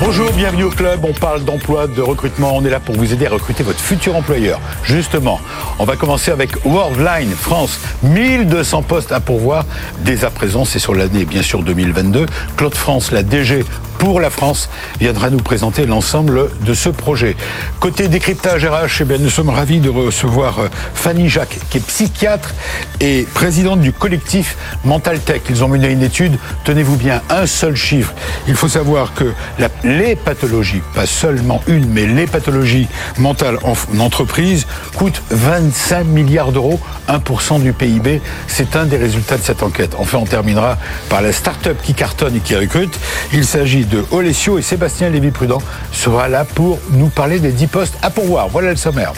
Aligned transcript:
Bonjour, 0.00 0.30
bienvenue 0.32 0.64
au 0.64 0.70
club. 0.70 1.00
On 1.04 1.12
parle 1.12 1.44
d'emploi, 1.44 1.86
de 1.86 2.02
recrutement. 2.02 2.52
On 2.54 2.64
est 2.64 2.70
là 2.70 2.80
pour 2.80 2.94
vous 2.94 3.12
aider 3.12 3.26
à 3.26 3.30
recruter 3.30 3.62
votre 3.62 3.80
futur 3.80 4.14
employeur. 4.14 4.60
Justement, 4.84 5.40
on 5.78 5.84
va 5.84 5.96
commencer 5.96 6.30
avec 6.30 6.64
Worldline 6.64 7.30
France. 7.30 7.80
1200 8.02 8.82
postes 8.82 9.12
à 9.12 9.20
pourvoir 9.20 9.64
dès 10.00 10.24
à 10.24 10.30
présent. 10.30 10.64
C'est 10.64 10.78
sur 10.78 10.94
l'année, 10.94 11.24
bien 11.24 11.42
sûr, 11.42 11.62
2022. 11.62 12.26
Claude 12.56 12.74
France, 12.74 13.10
la 13.10 13.22
DG 13.22 13.64
pour 13.98 14.20
la 14.20 14.30
France 14.30 14.68
viendra 15.00 15.30
nous 15.30 15.38
présenter 15.38 15.86
l'ensemble 15.86 16.50
de 16.60 16.74
ce 16.74 16.88
projet. 16.88 17.36
Côté 17.80 18.08
décryptage 18.08 18.66
RH, 18.66 19.00
eh 19.00 19.04
bien, 19.04 19.18
nous 19.18 19.30
sommes 19.30 19.48
ravis 19.48 19.80
de 19.80 19.88
recevoir 19.88 20.58
euh, 20.58 20.68
Fanny 20.94 21.28
Jacques, 21.28 21.58
qui 21.70 21.78
est 21.78 21.86
psychiatre 21.86 22.54
et 23.00 23.26
présidente 23.34 23.80
du 23.80 23.92
collectif 23.92 24.56
Mental 24.84 25.18
Tech. 25.20 25.42
Ils 25.48 25.64
ont 25.64 25.68
mené 25.68 25.88
une 25.88 26.02
étude, 26.02 26.38
tenez-vous 26.64 26.96
bien, 26.96 27.22
un 27.30 27.46
seul 27.46 27.74
chiffre. 27.74 28.12
Il 28.48 28.54
faut 28.54 28.68
savoir 28.68 29.14
que 29.14 29.32
la, 29.58 29.68
les 29.84 30.16
pathologies, 30.16 30.82
pas 30.94 31.06
seulement 31.06 31.62
une, 31.66 31.88
mais 31.88 32.06
les 32.06 32.26
pathologies 32.26 32.88
mentales 33.18 33.58
en, 33.62 33.72
en 33.72 34.00
entreprise 34.00 34.66
coûtent 34.96 35.22
25 35.30 36.04
milliards 36.04 36.52
d'euros, 36.52 36.80
1% 37.08 37.62
du 37.62 37.72
PIB. 37.72 38.20
C'est 38.46 38.76
un 38.76 38.84
des 38.84 38.96
résultats 38.96 39.36
de 39.36 39.42
cette 39.42 39.62
enquête. 39.62 39.94
Enfin, 39.98 40.18
on 40.18 40.24
terminera 40.24 40.78
par 41.08 41.22
la 41.22 41.32
start-up 41.32 41.76
qui 41.82 41.94
cartonne 41.94 42.36
et 42.36 42.40
qui 42.40 42.56
recrute. 42.56 42.98
Il 43.32 43.44
s'agit 43.44 43.84
de 43.84 44.04
Olesio 44.10 44.58
et 44.58 44.62
Sébastien 44.62 45.10
Lévy-Prudent 45.10 45.62
sera 45.92 46.28
là 46.28 46.44
pour 46.44 46.78
nous 46.90 47.08
parler 47.08 47.38
des 47.38 47.52
10 47.52 47.66
postes 47.66 47.98
à 48.02 48.10
pourvoir. 48.10 48.48
Voilà 48.48 48.70
le 48.70 48.76
sommaire. 48.76 49.12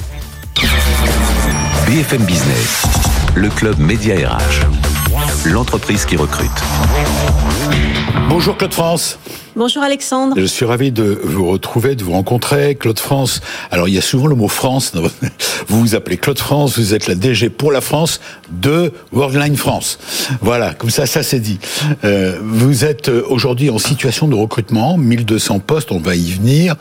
BFM 1.86 2.22
Business, 2.24 2.84
le 3.34 3.48
club 3.48 3.78
Média 3.78 4.14
RH. 4.14 4.66
L'entreprise 5.46 6.04
qui 6.04 6.16
recrute. 6.16 6.50
Bonjour 8.28 8.56
Claude 8.56 8.74
France. 8.74 9.18
Bonjour 9.58 9.82
Alexandre. 9.82 10.36
Je 10.38 10.44
suis 10.44 10.64
ravi 10.64 10.92
de 10.92 11.20
vous 11.24 11.48
retrouver, 11.48 11.96
de 11.96 12.04
vous 12.04 12.12
rencontrer. 12.12 12.76
Claude 12.76 13.00
France. 13.00 13.40
Alors 13.72 13.88
il 13.88 13.94
y 13.94 13.98
a 13.98 14.00
souvent 14.00 14.28
le 14.28 14.36
mot 14.36 14.46
France. 14.46 14.92
Vous 15.66 15.80
vous 15.80 15.94
appelez 15.96 16.16
Claude 16.16 16.38
France, 16.38 16.78
vous 16.78 16.94
êtes 16.94 17.08
la 17.08 17.16
DG 17.16 17.50
pour 17.50 17.72
la 17.72 17.80
France 17.80 18.20
de 18.50 18.92
Worldline 19.12 19.56
France. 19.56 19.98
Voilà, 20.40 20.74
comme 20.74 20.90
ça, 20.90 21.06
ça 21.06 21.24
c'est 21.24 21.40
dit. 21.40 21.58
Euh, 22.04 22.38
vous 22.40 22.84
êtes 22.84 23.08
aujourd'hui 23.08 23.68
en 23.68 23.78
situation 23.78 24.28
de 24.28 24.36
recrutement, 24.36 24.96
1200 24.96 25.58
postes, 25.58 25.90
on 25.90 25.98
va 25.98 26.14
y 26.14 26.30
venir. 26.30 26.76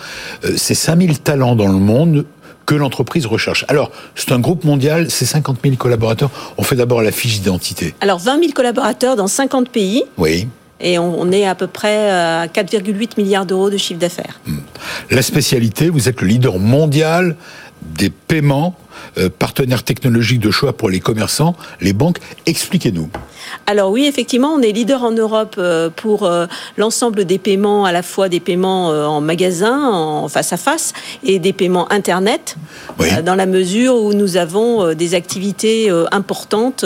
Euh, 0.46 0.54
c'est 0.56 0.76
5000 0.76 1.20
talents 1.20 1.56
dans 1.56 1.68
le 1.68 1.80
monde 1.80 2.26
que 2.68 2.76
l'entreprise 2.76 3.26
recherche. 3.26 3.66
Alors, 3.70 3.92
c'est 4.14 4.32
un 4.32 4.40
groupe 4.40 4.64
mondial, 4.64 5.10
c'est 5.10 5.26
50 5.26 5.58
000 5.64 5.76
collaborateurs. 5.78 6.30
On 6.58 6.64
fait 6.64 6.76
d'abord 6.76 7.02
la 7.02 7.12
fiche 7.12 7.40
d'identité. 7.40 7.96
Alors, 8.02 8.20
20 8.20 8.40
000 8.40 8.52
collaborateurs 8.54 9.16
dans 9.16 9.28
50 9.28 9.70
pays. 9.70 10.04
Oui. 10.18 10.48
Et 10.80 11.00
on, 11.00 11.32
est 11.32 11.46
à 11.46 11.56
peu 11.56 11.68
près 11.68 12.10
à 12.10 12.48
4,8 12.48 13.12
milliards 13.18 13.46
d'euros 13.46 13.70
de 13.70 13.78
chiffre 13.78 14.00
d'affaires. 14.00 14.40
La 15.10 15.24
spécialité, 15.24 15.90
vous 15.90 16.08
êtes 16.08 16.22
le 16.22 16.28
leader 16.28 16.60
mondial 16.60 17.36
des 17.82 18.10
paiements, 18.10 18.76
euh, 19.18 19.30
partenaire 19.30 19.84
technologique 19.84 20.40
de 20.40 20.52
choix 20.52 20.74
pour 20.74 20.90
les 20.90 21.00
commerçants, 21.00 21.56
les 21.82 21.94
banques. 21.94 22.20
Expliquez-nous. 22.46 23.10
Alors 23.66 23.92
oui, 23.92 24.06
effectivement, 24.06 24.50
on 24.50 24.62
est 24.62 24.72
leader 24.72 25.04
en 25.04 25.12
Europe 25.12 25.56
euh, 25.58 25.90
pour 25.90 26.24
euh, 26.24 26.48
l'ensemble 26.78 27.26
des 27.26 27.38
paiements, 27.38 27.86
à 27.86 27.92
la 27.92 28.04
fois 28.04 28.30
des 28.30 28.40
paiements 28.40 28.88
en 28.88 29.22
magasin, 29.22 29.90
en 29.90 30.28
face 30.28 30.54
à 30.54 30.58
face, 30.58 30.94
et 31.24 31.40
des 31.40 31.54
paiements 31.54 31.92
Internet, 31.92 32.58
Oui. 33.00 33.08
dans 33.24 33.36
la 33.36 33.46
mesure 33.46 33.96
où 33.96 34.14
nous 34.14 34.38
avons 34.38 34.94
des 34.94 35.14
activités 35.14 35.90
importantes 36.12 36.86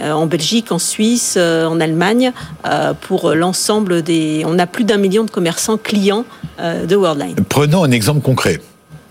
en 0.00 0.26
Belgique, 0.26 0.72
en 0.72 0.78
Suisse, 0.78 1.36
en 1.36 1.80
Allemagne, 1.80 2.32
pour 3.02 3.34
l'ensemble 3.34 4.02
des... 4.02 4.44
On 4.46 4.58
a 4.58 4.66
plus 4.66 4.84
d'un 4.84 4.98
million 4.98 5.24
de 5.24 5.30
commerçants 5.30 5.78
clients 5.78 6.24
de 6.58 6.96
Worldline. 6.96 7.36
Prenons 7.48 7.84
un 7.84 7.90
exemple 7.90 8.20
concret. 8.20 8.60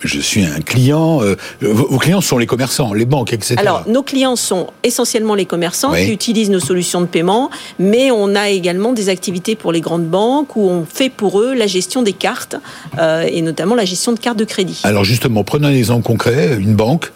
Je 0.01 0.19
suis 0.19 0.43
un 0.45 0.61
client. 0.61 1.21
euh, 1.23 1.35
vos 1.61 1.97
clients 1.97 2.21
sont 2.21 2.37
les 2.37 2.45
commerçants, 2.45 2.93
les 2.93 3.05
banques, 3.05 3.33
etc. 3.33 3.55
Alors, 3.57 3.83
nos 3.87 4.03
clients 4.03 4.35
sont 4.35 4.67
essentiellement 4.83 5.35
les 5.35 5.45
commerçants 5.45 5.91
Oui. 5.91 6.05
qui 6.05 6.13
utilisent 6.13 6.49
nos 6.49 6.59
solutions 6.59 7.01
de 7.01 7.05
paiement, 7.05 7.49
mais 7.79 8.09
on 8.11 8.35
a 8.35 8.49
également 8.49 8.93
des 8.93 9.09
activités 9.09 9.55
pour 9.55 9.71
les 9.71 9.81
grandes 9.81 10.05
banques 10.07 10.55
où 10.55 10.61
on 10.69 10.85
fait 10.85 11.09
pour 11.09 11.41
eux 11.41 11.53
la 11.53 11.67
gestion 11.67 12.01
des 12.01 12.13
cartes 12.13 12.55
euh, 12.97 13.23
et 13.29 13.41
notamment 13.41 13.75
la 13.75 13.85
gestion 13.85 14.13
de 14.13 14.19
cartes 14.19 14.37
de 14.39 14.45
crédit. 14.45 14.79
Alors 14.83 15.03
justement, 15.03 15.43
prenons 15.43 15.67
un 15.67 15.73
exemple 15.73 16.05
concret. 16.05 16.57
Une 16.59 16.75
banque, 16.75 17.11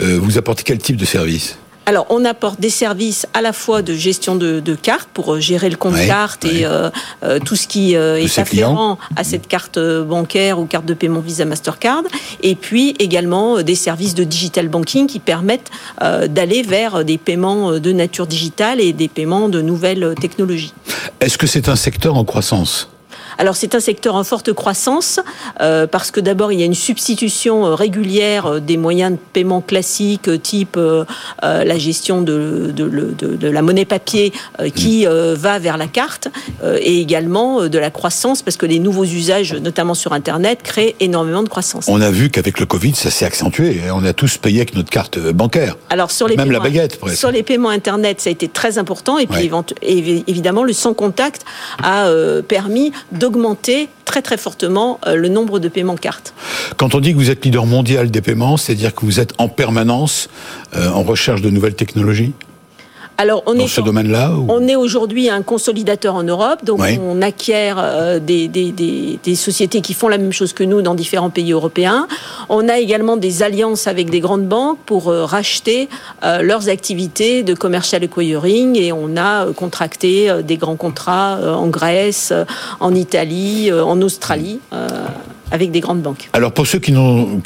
euh, 0.00 0.18
vous 0.20 0.38
apportez 0.38 0.62
quel 0.64 0.78
type 0.78 0.96
de 0.96 1.04
service? 1.04 1.56
Alors, 1.88 2.04
on 2.10 2.26
apporte 2.26 2.60
des 2.60 2.68
services 2.68 3.26
à 3.32 3.40
la 3.40 3.54
fois 3.54 3.80
de 3.80 3.94
gestion 3.94 4.36
de, 4.36 4.60
de 4.60 4.74
cartes 4.74 5.08
pour 5.14 5.32
euh, 5.32 5.40
gérer 5.40 5.70
le 5.70 5.76
compte 5.76 5.94
Ouais, 5.94 6.06
carte 6.06 6.44
ouais. 6.44 6.56
et 6.56 6.66
euh, 6.66 6.90
euh, 7.22 7.38
tout 7.38 7.56
ce 7.56 7.66
qui 7.66 7.96
euh, 7.96 8.18
est 8.18 8.38
afférent 8.38 8.98
à 9.16 9.24
cette 9.24 9.46
carte 9.48 9.78
bancaire 9.78 10.58
ou 10.58 10.66
carte 10.66 10.84
de 10.84 10.92
paiement 10.92 11.20
Visa 11.20 11.46
Mastercard, 11.46 12.02
et 12.42 12.56
puis 12.56 12.94
également 12.98 13.62
des 13.62 13.74
services 13.74 14.14
de 14.14 14.24
digital 14.24 14.68
banking 14.68 15.06
qui 15.06 15.18
permettent 15.18 15.70
d'aller 16.28 16.60
vers 16.60 17.06
des 17.06 17.16
paiements 17.16 17.78
de 17.78 17.92
nature 17.92 18.26
digitale 18.26 18.82
et 18.82 18.92
des 18.92 19.08
paiements 19.08 19.48
de 19.48 19.62
nouvelles 19.62 20.14
technologies. 20.20 20.74
Est-ce 21.20 21.38
que 21.38 21.46
c'est 21.46 21.70
un 21.70 21.76
secteur 21.76 22.16
en 22.18 22.24
croissance? 22.24 22.90
Alors 23.38 23.56
c'est 23.56 23.74
un 23.74 23.80
secteur 23.80 24.14
en 24.16 24.24
forte 24.24 24.52
croissance 24.52 25.20
euh, 25.60 25.86
parce 25.86 26.10
que 26.10 26.20
d'abord 26.20 26.52
il 26.52 26.58
y 26.58 26.62
a 26.62 26.66
une 26.66 26.74
substitution 26.74 27.66
euh, 27.66 27.74
régulière 27.74 28.46
euh, 28.46 28.60
des 28.60 28.76
moyens 28.76 29.12
de 29.12 29.18
paiement 29.32 29.60
classiques 29.60 30.30
type 30.42 30.76
euh, 30.76 31.04
la 31.42 31.78
gestion 31.78 32.20
de, 32.22 32.72
de, 32.74 32.88
de- 32.88 33.14
de- 33.16 33.36
de 33.36 33.48
la 33.48 33.62
monnaie 33.62 33.84
papier 33.84 34.32
qui 34.74 35.06
euh, 35.06 35.34
va 35.38 35.58
vers 35.58 35.76
la 35.76 35.86
carte 35.86 36.28
et 36.80 37.00
également 37.00 37.68
de 37.68 37.78
la 37.78 37.90
croissance 37.90 38.42
parce 38.42 38.56
que 38.56 38.66
les 38.66 38.78
nouveaux 38.78 39.04
usages 39.04 39.54
notamment 39.54 39.94
sur 39.94 40.12
internet 40.12 40.60
créent 40.62 40.96
énormément 41.00 41.42
de 41.42 41.48
croissance. 41.48 41.86
On 41.88 42.00
a 42.00 42.10
vu 42.10 42.30
qu'avec 42.30 42.58
le 42.60 42.66
Covid, 42.66 42.94
ça 42.94 43.10
s'est 43.10 43.24
accentué. 43.24 43.80
On 43.92 44.04
a 44.04 44.12
tous 44.12 44.36
payé 44.38 44.58
avec 44.58 44.74
notre 44.74 44.90
carte 44.90 45.18
bancaire. 45.18 45.76
Alors 45.90 46.10
sur 46.10 46.26
les 46.28 46.36
Même 46.36 46.50
la 46.50 46.60
baguette, 46.60 46.98
presque. 46.98 47.16
Sur 47.16 47.30
les 47.30 47.42
paiements 47.42 47.68
internet, 47.70 48.20
ça 48.20 48.30
a 48.30 48.32
été 48.32 48.48
très 48.48 48.78
important 48.78 49.18
et 49.18 49.26
puis 49.26 49.48
Ouais. 49.52 50.22
évidemment 50.26 50.64
le 50.64 50.72
sans 50.72 50.94
contact 50.94 51.44
a 51.82 52.08
permis 52.46 52.92
d'augmenter 53.28 53.88
très 54.04 54.22
très 54.22 54.38
fortement 54.38 54.98
euh, 55.06 55.14
le 55.14 55.28
nombre 55.28 55.58
de 55.58 55.68
paiements 55.68 55.96
cartes. 55.96 56.32
Quand 56.76 56.94
on 56.94 57.00
dit 57.00 57.12
que 57.12 57.18
vous 57.18 57.30
êtes 57.30 57.44
leader 57.44 57.66
mondial 57.66 58.10
des 58.10 58.22
paiements, 58.22 58.56
c'est-à-dire 58.56 58.94
que 58.94 59.04
vous 59.04 59.20
êtes 59.20 59.34
en 59.38 59.48
permanence 59.48 60.28
euh, 60.74 60.90
en 60.90 61.02
recherche 61.02 61.42
de 61.42 61.50
nouvelles 61.50 61.74
technologies? 61.74 62.32
Alors 63.20 63.42
on 63.46 63.54
dans 63.54 63.64
est 63.64 63.66
ce 63.68 63.80
en- 63.80 63.84
domaine-là 63.84 64.30
ou- 64.30 64.46
On 64.48 64.68
est 64.68 64.76
aujourd'hui 64.76 65.28
un 65.28 65.42
consolidateur 65.42 66.14
en 66.14 66.22
Europe, 66.22 66.64
donc 66.64 66.78
Oui. 66.80 67.00
on 67.04 67.20
acquiert 67.20 67.76
euh, 67.80 68.20
des, 68.20 68.46
des- 68.46 68.70
des- 68.70 69.18
des 69.22 69.34
sociétés 69.34 69.80
qui 69.80 69.92
font 69.92 70.06
la 70.06 70.18
même 70.18 70.32
chose 70.32 70.52
que 70.52 70.62
nous 70.62 70.82
dans 70.82 70.94
différents 70.94 71.28
pays 71.30 71.50
européens. 71.52 72.06
On 72.48 72.68
a 72.68 72.78
également 72.78 73.16
des 73.16 73.42
alliances 73.42 73.88
avec 73.88 74.08
des 74.10 74.20
grandes 74.20 74.46
banques 74.46 74.78
pour 74.86 75.08
euh, 75.08 75.24
racheter 75.24 75.88
euh, 76.22 76.42
leurs 76.42 76.68
activités 76.68 77.42
de 77.42 77.54
commercial 77.54 78.04
acquiring 78.04 78.76
et 78.78 78.92
on 78.92 79.16
a 79.16 79.46
contracté 79.52 80.30
des 80.44 80.56
grands 80.56 80.76
contrats 80.76 81.38
en 81.56 81.66
Grèce, 81.66 82.32
en 82.78 82.94
Italie, 82.94 83.72
en 83.72 84.00
Australie. 84.00 84.60
Alors 86.34 86.52
pour 86.52 86.66
ceux 86.66 86.78
qui 86.78 86.94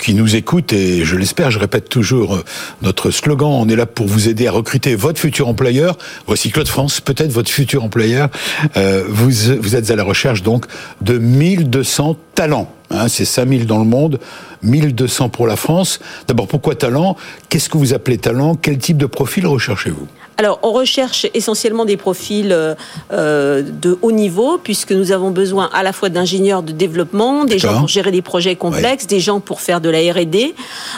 qui 0.00 0.14
nous 0.14 0.36
écoutent, 0.36 0.72
et 0.72 1.04
je 1.04 1.16
l'espère, 1.16 1.50
je 1.50 1.58
répète 1.58 1.88
toujours 1.88 2.34
euh, 2.34 2.44
notre 2.82 3.10
slogan, 3.10 3.48
on 3.48 3.68
est 3.68 3.76
là 3.76 3.86
pour 3.86 4.06
vous 4.06 4.28
aider 4.28 4.46
à 4.46 4.52
recruter 4.52 4.94
votre 4.94 5.20
futur 5.20 5.48
employeur. 5.48 5.96
Voici 6.26 6.50
Claude 6.50 6.68
France, 6.68 7.00
peut-être 7.00 7.30
votre 7.30 7.50
futur 7.50 7.84
employeur. 7.84 8.28
Euh, 8.76 9.04
vous, 9.08 9.30
vous 9.60 9.76
êtes 9.76 9.90
à 9.90 9.96
la 9.96 10.04
recherche 10.04 10.42
donc 10.42 10.66
de 11.00 11.18
1200 11.18 12.16
talents. 12.34 12.72
Hein, 12.90 13.08
c'est 13.08 13.24
5000 13.24 13.66
dans 13.66 13.78
le 13.78 13.84
monde, 13.84 14.18
1200 14.62 15.28
pour 15.28 15.46
la 15.46 15.56
France. 15.56 16.00
D'abord, 16.28 16.48
pourquoi 16.48 16.74
talent? 16.74 17.16
Qu'est-ce 17.48 17.68
que 17.68 17.78
vous 17.78 17.94
appelez 17.94 18.18
talent? 18.18 18.56
Quel 18.56 18.78
type 18.78 18.98
de 18.98 19.06
profil 19.06 19.46
recherchez-vous? 19.46 20.08
Alors, 20.38 20.58
on 20.62 20.72
recherche 20.72 21.26
essentiellement 21.34 21.84
des 21.84 21.96
profils 21.96 22.52
euh, 22.52 22.74
euh, 23.12 23.62
de 23.62 23.98
haut 24.02 24.12
niveau, 24.12 24.58
puisque 24.58 24.92
nous 24.92 25.12
avons 25.12 25.30
besoin 25.30 25.68
à 25.72 25.82
la 25.82 25.92
fois 25.92 26.08
d'ingénieurs 26.08 26.62
de 26.62 26.72
développement, 26.72 27.44
des 27.44 27.58
gens 27.58 27.78
pour 27.78 27.88
gérer 27.88 28.10
des 28.10 28.22
projets 28.22 28.56
complexes, 28.56 29.06
des 29.06 29.20
gens 29.20 29.40
pour 29.40 29.60
faire 29.60 29.80
de 29.80 29.90
la 29.90 29.98
R&D, 29.98 30.54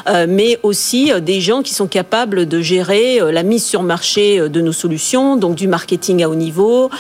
euh, 0.09 0.27
mais 0.29 0.59
aussi 0.63 1.11
des 1.21 1.41
gens 1.41 1.63
qui 1.63 1.75
sont 1.75 1.87
capables 1.87 2.47
de 2.47 2.61
gérer 2.61 3.21
la 3.33 3.43
mise 3.43 3.65
sur 3.65 3.83
marché 3.83 4.49
de 4.49 4.61
nos 4.61 4.73
solutions, 4.73 5.37
donc 5.37 5.57
du 5.57 5.67
marketing 5.69 6.23
à 6.23 6.29
haut 6.29 6.35
niveau, 6.35 6.91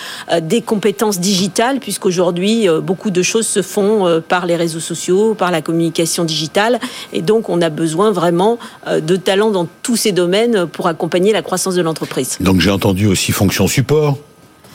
des 0.42 0.60
compétences 0.60 1.20
digitales, 1.20 1.78
puisqu'aujourd'hui 1.78 2.68
beaucoup 2.82 3.10
de 3.10 3.22
choses 3.22 3.46
se 3.46 3.62
font 3.62 4.22
par 4.28 4.46
les 4.46 4.56
réseaux 4.56 4.80
sociaux, 4.80 5.34
par 5.34 5.50
la 5.50 5.62
communication 5.62 6.24
digitale, 6.24 6.80
et 7.12 7.22
donc 7.22 7.48
on 7.48 7.62
a 7.62 7.70
besoin 7.70 8.10
vraiment 8.10 8.58
de 8.90 9.16
talents 9.16 9.50
dans 9.50 9.68
tous 9.82 9.96
ces 9.96 10.12
domaines 10.12 10.66
pour 10.66 10.88
accompagner 10.88 11.32
la 11.32 11.42
croissance 11.42 11.74
de 11.74 11.82
l'entreprise. 11.82 12.23
Donc 12.40 12.60
j'ai 12.60 12.70
entendu 12.70 13.06
aussi 13.06 13.32
fonction 13.32 13.66
support. 13.66 14.18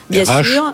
Bien 0.09 0.25
sûr. 0.25 0.73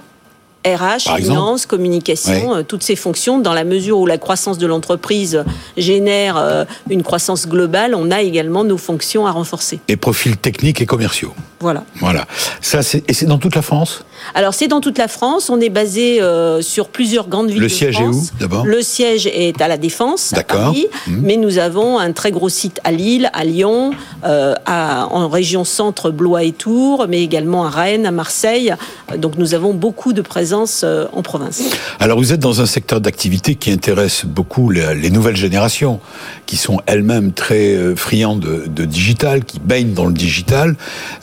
RH, 0.65 1.15
finance, 1.17 1.67
communication, 1.67 2.55
euh, 2.55 2.63
toutes 2.63 2.81
ces 2.81 2.95
fonctions, 2.95 3.37
dans 3.37 3.53
la 3.53 3.63
mesure 3.63 3.99
où 3.99 4.07
la 4.07 4.17
croissance 4.17 4.57
de 4.57 4.65
l'entreprise 4.65 5.43
génère 5.77 6.37
euh, 6.37 6.65
une 6.89 7.03
croissance 7.03 7.47
globale, 7.47 7.93
on 7.93 8.09
a 8.09 8.23
également 8.23 8.63
nos 8.63 8.77
fonctions 8.77 9.27
à 9.27 9.31
renforcer. 9.31 9.79
Et 9.87 9.95
profils 9.95 10.35
techniques 10.37 10.81
et 10.81 10.87
commerciaux. 10.87 11.33
Voilà. 11.59 11.83
Voilà. 11.99 12.25
Ça, 12.61 12.79
et 13.07 13.13
c'est 13.13 13.27
dans 13.27 13.37
toute 13.37 13.55
la 13.55 13.61
France? 13.61 14.05
Alors, 14.33 14.53
c'est 14.53 14.67
dans 14.67 14.81
toute 14.81 14.97
la 14.97 15.07
France. 15.07 15.49
On 15.49 15.59
est 15.59 15.69
basé 15.69 16.21
euh, 16.21 16.61
sur 16.61 16.89
plusieurs 16.89 17.27
grandes 17.27 17.49
villes. 17.49 17.61
Le 17.61 17.69
siège 17.69 17.99
est 17.99 18.05
où, 18.05 18.23
d'abord? 18.39 18.65
Le 18.65 18.81
siège 18.81 19.27
est 19.27 19.61
à 19.61 19.67
La 19.67 19.77
Défense, 19.77 20.33
à 20.33 20.43
Paris. 20.43 20.87
Mmh. 21.07 21.19
Mais 21.21 21.37
nous 21.37 21.57
avons 21.57 21.99
un 21.99 22.11
très 22.11 22.31
gros 22.31 22.49
site 22.49 22.79
à 22.83 22.91
Lille, 22.91 23.29
à 23.33 23.43
Lyon, 23.43 23.91
à, 24.23 25.07
en 25.11 25.29
région 25.29 25.63
centre, 25.63 26.11
Blois 26.11 26.43
et 26.43 26.51
Tours, 26.51 27.05
mais 27.07 27.21
également 27.21 27.65
à 27.65 27.69
Rennes, 27.69 28.05
à 28.05 28.11
Marseille. 28.11 28.73
Donc, 29.17 29.37
nous 29.37 29.53
avons 29.53 29.73
beaucoup 29.73 30.13
de 30.13 30.21
présence 30.21 30.81
euh, 30.83 31.05
en 31.13 31.21
province. 31.21 31.61
Alors 31.99 32.17
vous 32.17 32.33
êtes 32.33 32.39
dans 32.39 32.61
un 32.61 32.65
secteur 32.65 33.01
d'activité 33.01 33.55
qui 33.55 33.71
intéresse 33.71 34.25
beaucoup 34.25 34.69
les, 34.69 35.09
nouvelles 35.09 35.35
générations, 35.35 35.99
qui 36.45 36.57
sont 36.57 36.79
elles-mêmes 36.85 37.31
très 37.31 37.73
euh, 37.73 37.95
friandes 37.95 38.39
de, 38.67 38.85
digital, 38.85 39.43
qui 39.45 39.59
baignent 39.59 39.93
dans 39.93 40.05
le 40.05 40.13
digital. 40.13 40.75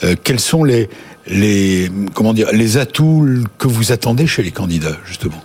Euh, 0.03 0.15
quels 0.23 0.39
sont 0.39 0.63
les, 0.63 0.89
les, 1.27 1.89
comment 2.13 2.33
dire, 2.33 2.51
les 2.51 2.77
atouts 2.77 3.43
que 3.57 3.67
vous 3.67 3.91
attendez 3.91 4.27
chez 4.27 4.43
les 4.43 4.51
candidats, 4.51 4.97
justement? 5.05 5.43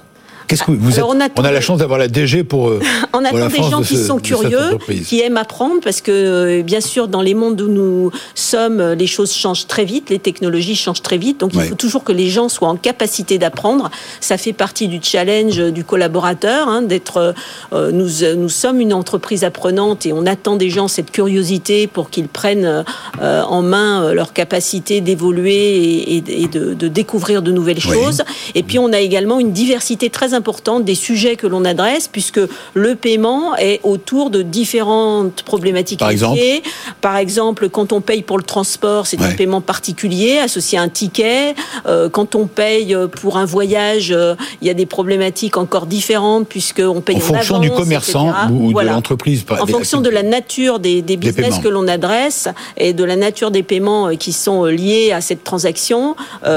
Qu'est-ce 0.48 0.64
que 0.64 0.70
vous 0.70 0.98
êtes... 0.98 1.04
on, 1.04 1.44
a 1.44 1.52
la 1.52 1.60
chance 1.60 1.78
d'avoir 1.78 1.98
la 1.98 2.08
DG 2.08 2.42
pour. 2.42 2.68
Euh, 2.68 2.80
on 3.12 3.22
attend 3.22 3.48
des 3.48 3.70
gens 3.70 3.82
qui 3.82 3.96
sont 3.98 4.18
curieux, 4.18 4.78
qui 5.06 5.20
aiment 5.20 5.36
apprendre, 5.36 5.76
parce 5.84 6.00
que 6.00 6.10
euh, 6.10 6.62
bien 6.62 6.80
sûr, 6.80 7.06
dans 7.06 7.20
les 7.20 7.34
mondes 7.34 7.60
où 7.60 7.68
nous 7.68 8.10
sommes, 8.34 8.80
les 8.80 9.06
choses 9.06 9.32
changent 9.32 9.66
très 9.66 9.84
vite, 9.84 10.08
les 10.08 10.18
technologies 10.18 10.74
changent 10.74 11.02
très 11.02 11.18
vite, 11.18 11.40
donc 11.40 11.52
il 11.54 11.60
faut 11.60 11.74
toujours 11.74 12.02
que 12.02 12.12
les 12.12 12.30
gens 12.30 12.48
soient 12.48 12.68
en 12.68 12.76
capacité 12.76 13.36
d'apprendre. 13.36 13.90
Ça 14.20 14.38
fait 14.38 14.54
partie 14.54 14.88
du 14.88 15.00
challenge 15.02 15.58
du 15.58 15.84
collaborateur, 15.84 16.68
hein, 16.68 16.80
d'être. 16.80 17.34
Euh, 17.74 17.92
nous, 17.92 18.08
nous 18.36 18.48
sommes 18.48 18.80
une 18.80 18.94
entreprise 18.94 19.44
apprenante 19.44 20.06
et 20.06 20.14
on 20.14 20.24
attend 20.24 20.56
des 20.56 20.70
gens 20.70 20.88
cette 20.88 21.10
curiosité 21.10 21.86
pour 21.86 22.08
qu'ils 22.08 22.28
prennent 22.28 22.84
en 23.20 23.62
main 23.62 24.14
leur 24.14 24.32
capacité 24.32 25.02
d'évoluer 25.02 26.16
et, 26.16 26.20
de, 26.20 26.72
de, 26.72 26.88
découvrir 26.88 27.42
de 27.42 27.52
nouvelles 27.52 27.80
choses. 27.80 28.22
Et 28.54 28.62
puis 28.62 28.78
on 28.78 28.92
a 28.94 29.00
également 29.00 29.38
une 29.40 29.52
diversité 29.52 30.08
très 30.08 30.32
importante 30.32 30.37
des 30.84 30.94
sujets 30.94 31.36
que 31.36 31.46
l'on 31.46 31.64
adresse, 31.64 32.08
puisque 32.08 32.40
le 32.74 32.94
paiement 32.94 33.56
est 33.56 33.80
autour 33.82 34.30
de 34.30 34.42
différentes 34.42 35.42
problématiques. 35.42 36.00
Par 36.00 36.10
exemple, 36.10 36.40
Par 37.00 37.16
exemple 37.16 37.68
quand 37.68 37.92
on 37.92 38.00
paye 38.00 38.22
pour 38.22 38.38
le 38.38 38.44
transport, 38.44 39.06
c'est 39.06 39.20
un 39.20 39.32
paiement 39.32 39.60
particulier 39.60 40.38
associé 40.38 40.78
à 40.78 40.82
un 40.82 40.88
ticket. 40.88 41.54
Euh, 41.86 42.08
quand 42.08 42.34
on 42.34 42.46
paye 42.46 42.96
pour 43.20 43.36
un 43.36 43.44
voyage, 43.44 44.12
euh, 44.12 44.34
il 44.60 44.66
y 44.66 44.70
a 44.70 44.74
des 44.74 44.86
problématiques 44.86 45.56
encore 45.56 45.86
différentes, 45.86 46.48
puisqu'on 46.48 47.00
paye 47.00 47.16
en, 47.16 47.20
fonction 47.20 47.58
du 47.58 47.70
commerçant 47.70 48.32
ou 48.50 48.72
de 48.72 48.86
l'entreprise. 48.86 49.44
En 49.60 49.66
fonction 49.66 50.00
de 50.00 50.10
la 50.10 50.22
nature 50.22 50.78
des, 50.78 51.02
des 51.02 51.16
business 51.16 51.58
que 51.58 51.68
l'on 51.68 51.88
adresse 51.88 52.48
et 52.76 52.92
de 52.92 53.04
la 53.04 53.16
nature 53.16 53.50
des 53.50 53.62
paiements 53.62 54.08
euh, 54.08 54.14
qui 54.14 54.32
sont 54.32 54.64
liés 54.64 55.12
à 55.12 55.20
cette 55.20 55.44
transaction, 55.44 56.16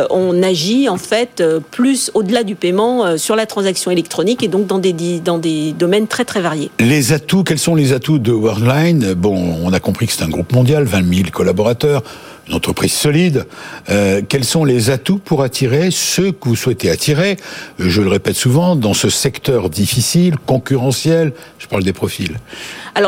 on 0.09 0.43
agit 0.43 0.89
en 0.89 0.97
fait 0.97 1.43
plus 1.71 2.11
au-delà 2.13 2.43
du 2.43 2.55
paiement 2.55 3.17
sur 3.17 3.35
la 3.35 3.45
transaction 3.45 3.70
électronique 3.91 4.44
et 4.44 4.47
donc 4.47 4.68
dans 4.68 4.79
des, 4.79 4.94
dans 5.19 5.38
des 5.38 5.73
domaines 5.73 6.07
très 6.07 6.25
très 6.25 6.41
variés. 6.41 6.71
Les 6.79 7.13
atouts, 7.13 7.44
quels 7.44 7.59
sont 7.59 7.75
les 7.75 7.94
atouts 7.94 8.19
de 8.19 8.31
Worldline? 8.31 9.13
Bon, 9.13 9.35
on 9.63 9.71
a 9.73 9.79
compris 9.79 10.07
que 10.07 10.13
c'est 10.13 10.23
un 10.23 10.29
groupe 10.29 10.53
mondial, 10.53 10.83
20 10.83 11.13
000 11.13 11.29
collaborateurs, 11.31 12.03
une 12.47 12.56
entreprise 12.56 12.94
solide. 12.94 13.45
Euh, 13.89 14.21
quels 14.27 14.44
sont 14.44 14.65
les 14.65 14.89
atouts 14.89 15.19
pour 15.19 15.44
attirer 15.44 15.89
ceux 15.91 16.31
que 16.31 16.50
vous 16.50 16.56
souhaitez 16.56 16.89
attirer? 16.89 17.38
Je 17.79 18.01
le 18.01 18.09
répète 18.09 18.35
souvent, 18.35 18.75
dans 18.75 18.94
ce 18.94 19.09
secteur 19.09 19.69
difficile, 19.69 20.35
concurrentiel, 20.45 21.33
je 21.59 21.67
parle 21.67 21.83
des 21.83 21.94
profils. 21.94 22.38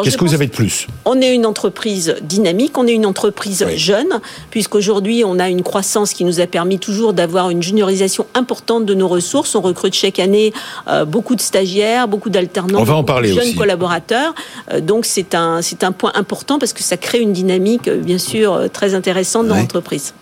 Qu'est-ce 0.03 0.17
que 0.17 0.23
vous 0.23 0.33
avez 0.33 0.47
de 0.47 0.51
plus? 0.51 0.87
On 1.05 1.21
est 1.21 1.33
une 1.33 1.45
entreprise 1.45 2.15
dynamique, 2.21 2.77
on 2.77 2.87
est 2.87 2.93
une 2.93 3.05
entreprise 3.05 3.65
jeune, 3.75 4.19
puisqu'aujourd'hui 4.49 5.23
on 5.25 5.39
a 5.39 5.49
une 5.49 5.63
croissance 5.63 6.13
qui 6.13 6.23
nous 6.23 6.39
a 6.39 6.47
permis 6.47 6.79
toujours 6.79 7.13
d'avoir 7.13 7.49
une 7.49 7.61
juniorisation 7.61 8.25
importante 8.33 8.85
de 8.85 8.93
nos 8.93 9.07
ressources. 9.07 9.55
On 9.55 9.61
recrute 9.61 9.93
chaque 9.93 10.19
année 10.19 10.53
euh, 10.87 11.05
beaucoup 11.05 11.35
de 11.35 11.41
stagiaires, 11.41 12.07
beaucoup 12.07 12.29
d'alternants, 12.29 12.79
on 12.79 12.83
va 12.83 12.95
en 12.95 13.03
parler 13.03 13.33
de 13.33 13.39
jeunes 13.39 13.55
collaborateurs. 13.55 14.33
Euh, 14.71 14.79
donc 14.79 15.05
c'est 15.05 15.35
un, 15.35 15.61
c'est 15.61 15.83
un 15.83 15.91
point 15.91 16.11
important 16.15 16.59
parce 16.59 16.73
que 16.73 16.83
ça 16.83 16.97
crée 16.97 17.19
une 17.19 17.33
dynamique, 17.33 17.87
euh, 17.87 17.97
bien 17.97 18.17
sûr, 18.17 18.69
très 18.71 18.95
intéressante 18.95 19.47
dans 19.47 19.55
l'entreprise. 19.55 20.13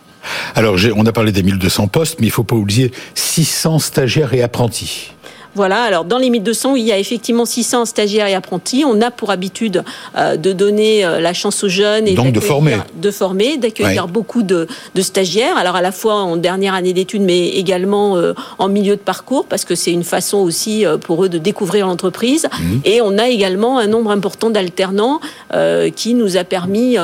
Alors, 0.56 0.76
on 0.96 1.06
a 1.06 1.12
parlé 1.12 1.32
des 1.32 1.42
1200 1.42 1.88
postes, 1.88 2.20
mais 2.20 2.28
il 2.28 2.30
ne 2.30 2.34
faut 2.34 2.44
pas 2.44 2.56
oublier 2.56 2.92
600 3.16 3.80
stagiaires 3.80 4.34
et 4.34 4.44
apprentis. 4.44 5.14
Voilà, 5.54 5.84
alors 5.84 6.06
dans 6.06 6.18
les 6.18 6.30
1200, 6.30 6.76
il 6.76 6.86
y 6.86 6.92
a 6.92 6.98
effectivement 6.98 7.46
600 7.46 7.86
stagiaires 7.86 8.28
et 8.28 8.36
apprentis. 8.36 8.86
On 8.88 9.02
a 9.02 9.12
pour 9.12 9.32
habitude 9.32 9.84
euh, 10.18 10.38
de 10.38 10.54
donner 10.54 11.04
euh, 11.04 11.20
la 11.20 11.34
chance 11.34 11.64
aux 11.64 11.70
jeunes 11.70 12.08
et 12.08 12.14
Donc 12.14 12.32
de 12.32 12.40
former, 12.40 12.78
de 12.96 13.12
former, 13.12 13.58
d'accueillir 13.58 14.08
beaucoup 14.08 14.44
de, 14.44 14.68
de, 14.96 15.02
stagiaires. 15.02 15.58
Alors 15.58 15.76
à 15.76 15.82
la 15.82 15.92
fois 15.92 16.16
en 16.16 16.38
dernière 16.38 16.74
année 16.74 16.94
d'études, 16.94 17.22
mais 17.22 17.50
également 17.50 18.16
euh, 18.16 18.34
en 18.60 18.70
milieu 18.70 18.96
de 18.96 19.02
parcours, 19.02 19.46
parce 19.46 19.66
que 19.66 19.76
c'est 19.76 19.92
une 19.92 20.06
façon 20.06 20.38
aussi 20.38 20.86
pour 21.02 21.26
eux 21.26 21.30
de 21.30 21.38
découvrir 21.38 21.88
l'entreprise. 21.88 22.48
Mhm. 22.60 22.82
Et 22.86 23.02
on 23.02 23.18
a 23.18 23.28
également 23.28 23.78
un 23.78 23.88
nombre 23.88 24.12
important 24.12 24.50
d'alternants 24.50 25.20
qui 25.96 26.14
nous 26.14 26.38
a 26.38 26.44
permis 26.44 26.96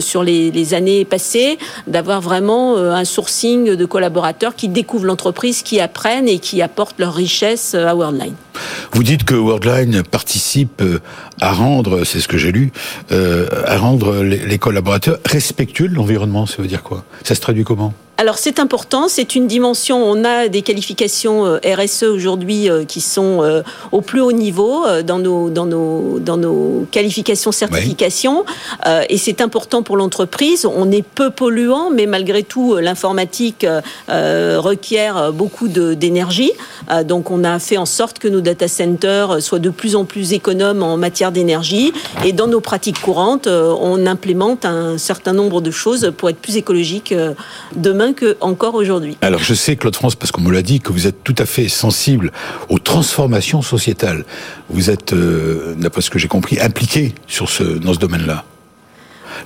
sur 0.00 0.22
les, 0.24 0.50
les 0.50 0.74
années 0.74 1.04
passées 1.04 1.58
d'avoir 1.86 2.20
vraiment 2.20 2.76
un 2.76 3.04
sourcing 3.04 3.74
de 3.74 3.84
collaborateurs 3.84 4.56
qui 4.56 4.68
découvrent 4.68 5.06
l'entreprise, 5.06 5.62
qui 5.62 5.80
apprennent 5.80 6.28
et 6.28 6.38
qui 6.38 6.62
apportent 6.62 6.98
leur 6.98 7.14
richesse 7.14 7.76
Worldline. 7.92 8.51
Vous 8.92 9.02
dites 9.02 9.24
que 9.24 9.34
Worldline 9.34 10.02
participe 10.02 10.82
euh, 10.82 11.00
à 11.40 11.52
rendre, 11.52 12.04
c'est 12.04 12.20
ce 12.20 12.28
que 12.28 12.36
j'ai 12.36 12.52
lu, 12.52 12.72
euh, 13.10 13.48
à 13.66 13.78
rendre 13.78 14.22
les 14.22 14.58
collaborateurs 14.58 15.18
respectueux 15.24 15.88
de 15.88 15.94
l'environnement. 15.94 16.46
Ça 16.46 16.60
veut 16.60 16.68
dire 16.68 16.82
quoi? 16.82 17.04
Ça 17.24 17.34
se 17.34 17.40
traduit 17.40 17.64
comment? 17.64 17.94
Alors 18.18 18.36
c'est 18.36 18.60
important, 18.60 19.08
c'est 19.08 19.34
une 19.34 19.48
dimension. 19.48 19.96
On 19.96 20.22
a 20.24 20.46
des 20.46 20.62
qualifications 20.62 21.46
euh, 21.46 21.58
RSE 21.64 22.04
aujourd'hui 22.04 22.68
qui 22.86 23.00
sont 23.00 23.62
au 23.90 24.00
plus 24.00 24.20
haut 24.20 24.32
niveau 24.32 24.84
dans 25.02 25.18
nos 25.18 25.48
dans 25.48 25.64
nos 25.64 26.20
dans 26.20 26.36
nos 26.36 26.86
qualifications 26.90 27.50
certifications 27.50 28.44
et 29.08 29.16
c'est 29.16 29.40
important 29.40 29.82
pour 29.82 29.96
l'entreprise. 29.96 30.66
On 30.66 30.92
est 30.92 31.02
peu 31.02 31.30
polluant, 31.30 31.90
mais 31.90 32.06
malgré 32.06 32.42
tout 32.42 32.76
l'informatique 32.76 33.66
requiert 34.08 35.32
beaucoup 35.32 35.68
d'énergie. 35.68 36.52
donc 37.04 37.30
on 37.30 37.42
a 37.42 37.58
fait 37.58 37.78
en 37.78 37.86
sorte 37.86 38.18
que 38.18 38.28
nos 38.28 38.41
data 38.42 38.68
centers 38.68 39.40
soient 39.40 39.58
de 39.58 39.70
plus 39.70 39.96
en 39.96 40.04
plus 40.04 40.32
économes 40.32 40.82
en 40.82 40.96
matière 40.96 41.32
d'énergie 41.32 41.92
et 42.24 42.32
dans 42.32 42.46
nos 42.46 42.60
pratiques 42.60 43.00
courantes, 43.00 43.46
on 43.46 44.06
implémente 44.06 44.64
un 44.64 44.98
certain 44.98 45.32
nombre 45.32 45.60
de 45.60 45.70
choses 45.70 46.12
pour 46.16 46.28
être 46.28 46.38
plus 46.38 46.56
écologique 46.56 47.14
demain 47.74 48.12
que 48.12 48.36
encore 48.40 48.74
aujourd'hui. 48.74 49.16
Alors 49.20 49.40
je 49.42 49.54
sais, 49.54 49.76
Claude 49.76 49.94
France, 49.94 50.16
parce 50.16 50.32
qu'on 50.32 50.40
me 50.40 50.52
l'a 50.52 50.62
dit, 50.62 50.80
que 50.80 50.92
vous 50.92 51.06
êtes 51.06 51.24
tout 51.24 51.34
à 51.38 51.46
fait 51.46 51.68
sensible 51.68 52.32
aux 52.68 52.78
transformations 52.78 53.62
sociétales. 53.62 54.24
Vous 54.68 54.90
êtes, 54.90 55.12
euh, 55.12 55.74
d'après 55.76 56.02
ce 56.02 56.10
que 56.10 56.18
j'ai 56.18 56.28
compris, 56.28 56.60
impliqué 56.60 57.14
sur 57.26 57.48
ce, 57.48 57.62
dans 57.62 57.94
ce 57.94 57.98
domaine-là. 57.98 58.44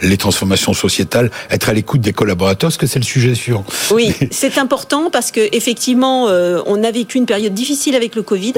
Les 0.02 0.16
transformations 0.16 0.74
sociétales, 0.74 1.30
être 1.50 1.68
à 1.68 1.72
l'écoute 1.72 2.00
des 2.00 2.12
collaborateurs, 2.12 2.68
est-ce 2.68 2.78
que 2.78 2.86
c'est 2.86 2.98
le 2.98 3.04
sujet 3.04 3.34
suivant 3.34 3.64
Oui, 3.90 4.12
c'est 4.30 4.58
important 4.58 5.10
parce 5.10 5.30
que 5.30 5.40
effectivement, 5.52 6.28
euh, 6.28 6.60
on 6.66 6.82
a 6.84 6.90
vécu 6.90 7.18
une 7.18 7.26
période 7.26 7.54
difficile 7.54 7.94
avec 7.94 8.14
le 8.14 8.22
Covid. 8.22 8.54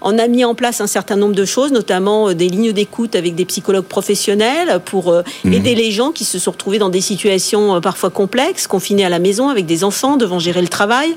On 0.00 0.16
a 0.18 0.28
mis 0.28 0.44
en 0.44 0.54
place 0.54 0.80
un 0.80 0.86
certain 0.86 1.16
nombre 1.16 1.34
de 1.34 1.44
choses, 1.44 1.72
notamment 1.72 2.28
euh, 2.28 2.34
des 2.34 2.48
lignes 2.48 2.72
d'écoute 2.72 3.16
avec 3.16 3.34
des 3.34 3.44
psychologues 3.44 3.84
professionnels 3.84 4.80
pour 4.84 5.10
euh, 5.10 5.22
mhm. 5.44 5.52
aider 5.52 5.74
les 5.74 5.90
gens 5.90 6.12
qui 6.12 6.24
se 6.24 6.38
sont 6.38 6.52
retrouvés 6.52 6.78
dans 6.78 6.88
des 6.88 7.00
situations 7.00 7.80
parfois 7.80 8.10
complexes, 8.10 8.66
confinés 8.66 9.04
à 9.04 9.08
la 9.08 9.18
maison 9.18 9.48
avec 9.48 9.66
des 9.66 9.84
enfants, 9.84 10.16
devant 10.16 10.38
gérer 10.38 10.62
le 10.62 10.68
travail. 10.68 11.14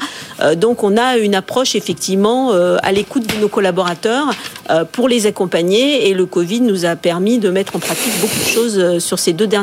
donc, 0.55 0.83
on 0.83 0.97
a 0.97 1.17
une 1.17 1.35
approche 1.35 1.75
effectivement 1.75 2.51
à 2.51 2.91
l'écoute 2.91 3.27
de 3.27 3.39
nos 3.39 3.47
collaborateurs 3.47 4.33
pour 4.91 5.07
les 5.07 5.27
accompagner 5.27 6.09
et 6.09 6.13
le 6.13 6.25
Covid 6.25 6.61
nous 6.61 6.85
a 6.85 6.95
permis 6.95 7.39
de 7.39 7.49
mettre 7.49 7.75
en 7.75 7.79
pratique 7.79 8.13
beaucoup 8.19 8.39
de 8.39 8.49
choses 8.49 8.99
sur 8.99 9.19
ces 9.19 9.33
deux 9.33 9.47
dernières 9.47 9.60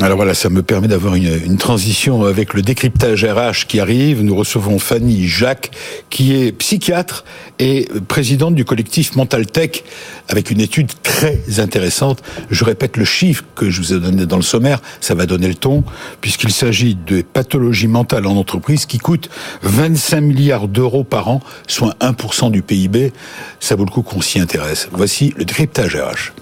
Alors 0.00 0.16
voilà, 0.16 0.34
ça 0.34 0.48
me 0.48 0.62
permet 0.62 0.88
d'avoir 0.88 1.14
une, 1.14 1.40
une 1.44 1.56
transition 1.58 2.24
avec 2.24 2.54
le 2.54 2.62
décryptage 2.62 3.24
RH 3.24 3.66
qui 3.66 3.80
arrive. 3.80 4.22
Nous 4.22 4.34
recevons 4.34 4.78
Fanny 4.78 5.26
Jacques, 5.26 5.70
qui 6.10 6.34
est 6.34 6.52
psychiatre 6.52 7.24
et 7.58 7.88
présidente 8.08 8.54
du 8.54 8.64
collectif 8.64 9.16
Mental 9.16 9.46
Tech, 9.46 9.82
avec 10.28 10.50
une 10.50 10.60
étude 10.60 10.90
très 11.02 11.40
intéressante. 11.58 12.22
Je 12.50 12.64
répète 12.64 12.96
le 12.96 13.04
chiffre 13.04 13.44
que 13.54 13.70
je 13.70 13.80
vous 13.80 13.94
ai 13.94 14.00
donné 14.00 14.26
dans 14.26 14.36
le 14.36 14.42
sommaire, 14.42 14.80
ça 15.00 15.14
va 15.14 15.26
donner 15.26 15.48
le 15.48 15.54
ton, 15.54 15.84
puisqu'il 16.20 16.52
s'agit 16.52 16.94
de 16.94 17.22
pathologies 17.22 17.88
mentales 17.88 18.26
en 18.26 18.36
entreprise 18.36 18.86
qui 18.86 18.98
coûtent 18.98 19.30
25 19.62 20.20
milliards 20.20 20.68
d'euros 20.68 21.04
par 21.04 21.28
an, 21.28 21.40
soit 21.66 21.96
1% 22.00 22.50
du 22.50 22.62
PIB. 22.62 23.12
Ça 23.60 23.76
vaut 23.76 23.84
le 23.84 23.90
coup 23.90 24.02
qu'on 24.02 24.20
s'y 24.20 24.38
intéresse. 24.38 24.88
Voici 24.92 25.34
le 25.36 25.44
décryptage 25.44 25.96
RH. 25.96 26.32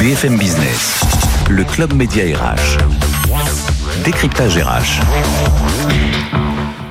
BFM 0.00 0.36
Business, 0.38 1.00
le 1.48 1.64
club 1.64 1.92
média 1.94 2.24
RH. 2.24 2.78
Décryptage 4.04 4.56
RH. 4.58 5.00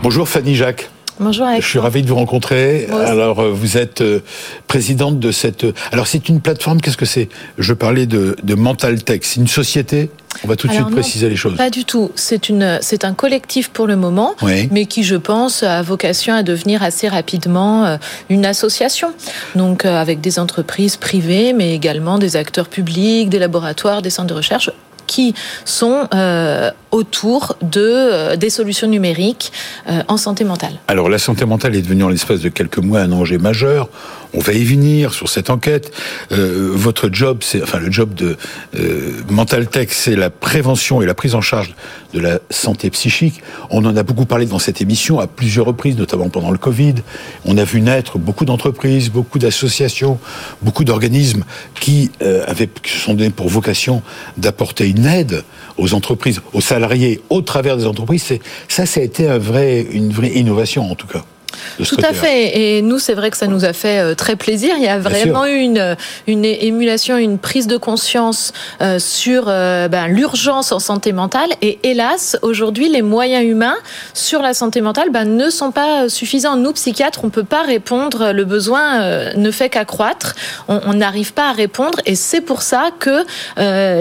Bonjour 0.01 0.27
Fanny 0.27 0.55
Jacques. 0.55 0.89
Bonjour 1.19 1.47
Je 1.59 1.65
suis 1.67 1.79
ravi 1.79 2.01
de 2.01 2.07
vous 2.07 2.15
rencontrer. 2.15 2.87
Alors 2.89 3.39
euh, 3.39 3.51
vous 3.51 3.77
êtes 3.77 4.01
euh, 4.01 4.19
présidente 4.67 5.19
de 5.19 5.31
cette. 5.31 5.65
Alors 5.91 6.07
c'est 6.07 6.27
une 6.29 6.41
plateforme. 6.41 6.81
Qu'est-ce 6.81 6.97
que 6.97 7.05
c'est? 7.05 7.29
Je 7.57 7.73
parlais 7.73 8.05
de, 8.05 8.35
de 8.41 8.55
Mental 8.55 9.03
Tech. 9.03 9.19
C'est 9.23 9.39
une 9.39 9.47
société. 9.47 10.09
On 10.43 10.47
va 10.47 10.55
tout 10.55 10.67
de 10.67 10.73
suite 10.73 10.89
préciser 10.89 11.29
les 11.29 11.35
choses. 11.35 11.57
Pas 11.57 11.69
du 11.69 11.85
tout. 11.85 12.11
C'est 12.15 12.49
une, 12.49 12.79
c'est 12.81 13.05
un 13.05 13.13
collectif 13.13 13.69
pour 13.69 13.87
le 13.87 13.95
moment, 13.95 14.35
mais 14.71 14.85
qui, 14.85 15.03
je 15.03 15.15
pense, 15.15 15.63
a 15.63 15.81
vocation 15.81 16.33
à 16.33 16.43
devenir 16.43 16.83
assez 16.83 17.07
rapidement 17.07 17.85
euh, 17.85 17.97
une 18.29 18.45
association. 18.45 19.13
Donc 19.55 19.85
avec 19.85 20.21
des 20.21 20.39
entreprises 20.39 20.97
privées, 20.97 21.53
mais 21.53 21.73
également 21.73 22.17
des 22.17 22.35
acteurs 22.35 22.67
publics, 22.67 23.29
des 23.29 23.39
laboratoires, 23.39 24.01
des 24.01 24.09
centres 24.09 24.29
de 24.29 24.33
recherche 24.33 24.69
qui 25.07 25.33
sont 25.65 26.07
euh, 26.13 26.71
autour 26.91 27.55
de 27.61 27.81
euh, 27.81 28.35
des 28.35 28.49
solutions 28.49 28.87
numériques 28.87 29.51
euh, 29.89 30.03
en 30.07 30.17
santé 30.17 30.43
mentale. 30.43 30.73
Alors 30.87 31.09
la 31.09 31.17
santé 31.17 31.45
mentale 31.45 31.75
est 31.75 31.81
devenue 31.81 32.03
en 32.03 32.09
l'espace 32.09 32.41
de 32.41 32.49
quelques 32.49 32.77
mois 32.77 33.01
un 33.01 33.11
enjeu 33.11 33.37
majeur. 33.37 33.89
On 34.35 34.39
va 34.39 34.53
y 34.53 34.63
venir 34.63 35.13
sur 35.13 35.29
cette 35.29 35.51
enquête. 35.51 35.91
Votre 36.31 37.07
job, 37.11 37.43
enfin 37.61 37.77
le 37.77 37.91
job 37.91 38.15
de 38.15 38.35
Mental 39.29 39.67
Tech, 39.67 39.89
c'est 39.91 40.15
la 40.15 40.31
prévention 40.31 41.03
et 41.03 41.05
la 41.05 41.13
prise 41.13 41.35
en 41.35 41.41
charge 41.41 41.75
de 42.15 42.19
la 42.19 42.39
santé 42.49 42.89
psychique. 42.89 43.43
On 43.69 43.85
en 43.85 43.95
a 43.95 44.01
beaucoup 44.01 44.25
parlé 44.25 44.47
dans 44.47 44.57
cette 44.57 44.81
émission 44.81 45.19
à 45.19 45.27
plusieurs 45.27 45.67
reprises, 45.67 45.97
notamment 45.97 46.29
pendant 46.29 46.49
le 46.49 46.57
Covid. 46.57 46.95
On 47.45 47.59
a 47.59 47.63
vu 47.63 47.79
naître 47.79 48.17
beaucoup 48.17 48.45
d'entreprises, 48.45 49.11
beaucoup 49.11 49.37
d'associations, 49.37 50.17
beaucoup 50.63 50.83
d'organismes 50.83 51.43
qui 51.79 52.09
sont 52.87 53.13
donnés 53.13 53.29
pour 53.29 53.49
vocation 53.49 54.01
d'apporter 54.37 54.89
une 54.89 55.02
aide 55.05 55.43
aux 55.77 55.93
entreprises, 55.93 56.41
aux 56.53 56.61
salariés, 56.61 57.21
au 57.29 57.41
travers 57.41 57.77
des 57.77 57.85
entreprises. 57.85 58.39
Ça, 58.67 58.85
ça 58.85 58.99
a 58.99 59.03
été 59.03 59.27
une 59.27 60.11
vraie 60.11 60.31
innovation 60.33 60.89
en 60.89 60.95
tout 60.95 61.07
cas. 61.07 61.23
Tout 61.83 61.97
à 62.03 62.13
fait. 62.13 62.57
Et 62.57 62.81
nous, 62.81 62.99
c'est 62.99 63.13
vrai 63.13 63.31
que 63.31 63.37
ça 63.37 63.47
nous 63.47 63.65
a 63.65 63.73
fait 63.73 63.99
euh, 63.99 64.15
très 64.15 64.35
plaisir. 64.35 64.75
Il 64.77 64.83
y 64.83 64.87
a 64.87 64.99
vraiment 64.99 65.45
eu 65.45 65.57
une, 65.57 65.95
une 66.27 66.45
émulation, 66.45 67.17
une 67.17 67.37
prise 67.37 67.67
de 67.67 67.77
conscience 67.77 68.53
euh, 68.81 68.99
sur 68.99 69.45
euh, 69.47 69.87
ben, 69.87 70.07
l'urgence 70.07 70.71
en 70.71 70.79
santé 70.79 71.13
mentale. 71.13 71.49
Et 71.61 71.79
hélas, 71.83 72.37
aujourd'hui, 72.41 72.89
les 72.89 73.01
moyens 73.01 73.45
humains 73.45 73.75
sur 74.13 74.41
la 74.41 74.53
santé 74.53 74.81
mentale 74.81 75.09
ben, 75.11 75.25
ne 75.25 75.49
sont 75.49 75.71
pas 75.71 76.09
suffisants. 76.09 76.55
Nous, 76.55 76.73
psychiatres, 76.73 77.21
on 77.23 77.29
peut 77.29 77.43
pas 77.43 77.63
répondre. 77.63 78.31
Le 78.31 78.45
besoin 78.45 79.33
ne 79.35 79.51
fait 79.51 79.69
qu'accroître. 79.69 80.35
On 80.67 80.93
n'arrive 80.93 81.33
pas 81.33 81.49
à 81.49 81.53
répondre. 81.53 81.99
Et 82.05 82.15
c'est 82.15 82.41
pour 82.41 82.61
ça 82.61 82.89
que 82.99 83.23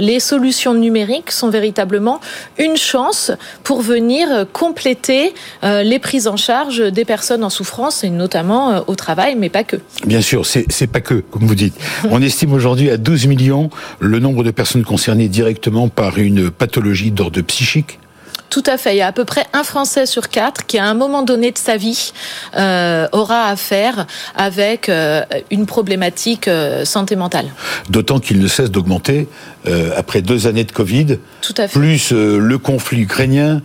les 0.01 0.21
solutions 0.21 0.75
numériques 0.75 1.31
sont 1.31 1.49
véritablement 1.49 2.21
une 2.59 2.77
chance 2.77 3.31
pour 3.65 3.81
venir 3.81 4.47
compléter 4.53 5.35
les 5.63 5.99
prises 5.99 6.29
en 6.29 6.37
charge 6.37 6.81
des 6.81 7.05
personnes 7.05 7.42
en 7.45 7.51
souffrance, 7.51 8.05
et 8.05 8.11
notamment 8.11 8.71
euh, 8.71 8.81
au 8.87 8.95
travail, 8.95 9.37
mais 9.37 9.49
pas 9.49 9.65
que. 9.65 9.77
Bien 10.07 10.21
sûr, 10.21 10.47
c'est 10.47 10.87
pas 10.87 11.01
que, 11.01 11.15
comme 11.15 11.47
vous 11.47 11.55
dites. 11.55 11.75
On 12.11 12.21
estime 12.23 12.53
aujourd'hui 12.53 12.91
à 12.91 12.97
12 12.97 13.27
millions 13.27 13.71
le 14.01 14.19
nombre 14.19 14.45
de 14.45 14.51
personnes 14.51 14.85
concernées 14.85 15.29
directement 15.29 15.89
par 15.89 16.19
une 16.19 16.51
pathologie 16.51 17.11
d'ordre 17.11 17.41
psychique. 17.43 17.99
Tout 18.51 18.63
à 18.67 18.77
fait. 18.77 18.95
Il 18.95 18.99
y 18.99 19.01
a 19.01 19.07
à 19.07 19.13
peu 19.13 19.25
près 19.25 19.47
un 19.55 19.65
Français 19.65 20.05
sur 20.05 20.29
quatre 20.29 20.67
qui, 20.67 20.77
à 20.77 20.85
un 20.85 20.93
moment 20.93 21.23
donné 21.23 21.53
de 21.53 21.57
sa 21.59 21.79
vie, 21.79 22.13
euh, 22.55 23.09
aura 23.13 23.47
affaire 23.47 24.07
avec 24.37 24.91
euh, 24.91 25.23
une 25.51 25.65
problématique 25.65 26.51
santé 26.85 27.17
mentale. 27.17 27.47
D'autant 27.89 28.19
qu'il 28.21 28.41
ne 28.41 28.49
cesse 28.49 28.71
d'augmenter 28.71 29.27
après 29.97 30.23
deux 30.23 30.49
années 30.49 30.65
de 30.65 30.73
Covid, 30.73 31.19
Tout 31.41 31.55
à 31.57 31.69
fait. 31.69 31.79
plus 31.79 32.13
le 32.13 32.59
conflit 32.59 33.03
ukrainien, 33.03 33.63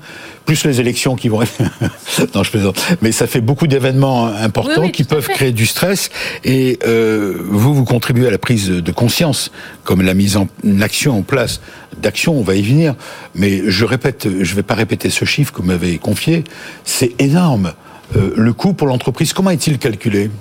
plus 0.48 0.64
les 0.66 0.80
élections 0.80 1.16
qui 1.16 1.28
vont. 1.28 1.42
non, 2.34 2.42
je 2.42 2.50
plaisante. 2.50 2.82
Mais 3.02 3.12
ça 3.12 3.28
fait 3.28 3.42
beaucoup 3.42 3.68
d'événements 3.68 4.28
importants 4.28 4.90
qui 4.90 5.04
peuvent 5.04 5.28
créer 5.28 5.52
du 5.52 5.68
stress. 5.68 6.10
Et 6.44 6.80
euh, 6.88 7.38
vous, 7.50 7.76
vous 7.76 7.84
contribuez 7.84 8.28
à 8.28 8.32
la 8.32 8.38
prise 8.40 8.70
de 8.70 8.92
conscience, 8.92 9.52
comme 9.84 10.02
la 10.02 10.16
mise 10.16 10.38
en 10.38 10.48
action 10.82 11.18
en 11.18 11.22
place 11.22 11.60
d'action. 12.02 12.40
On 12.40 12.44
va 12.44 12.56
y 12.56 12.64
venir. 12.64 12.96
Mais 13.36 13.64
je 13.68 13.86
répète, 13.86 14.24
je 14.24 14.50
ne 14.52 14.56
vais 14.56 14.64
pas 14.64 14.76
répéter 14.76 15.10
ce 15.10 15.26
chiffre 15.26 15.52
que 15.52 15.62
vous 15.62 15.68
m'avez 15.68 15.98
confié. 15.98 16.46
C'est 16.86 17.14
énorme. 17.22 17.74
Euh, 18.16 18.32
le 18.38 18.54
coût 18.54 18.74
pour 18.74 18.88
l'entreprise, 18.88 19.34
comment 19.34 19.50
est-il 19.50 19.78
calculé? 19.78 20.32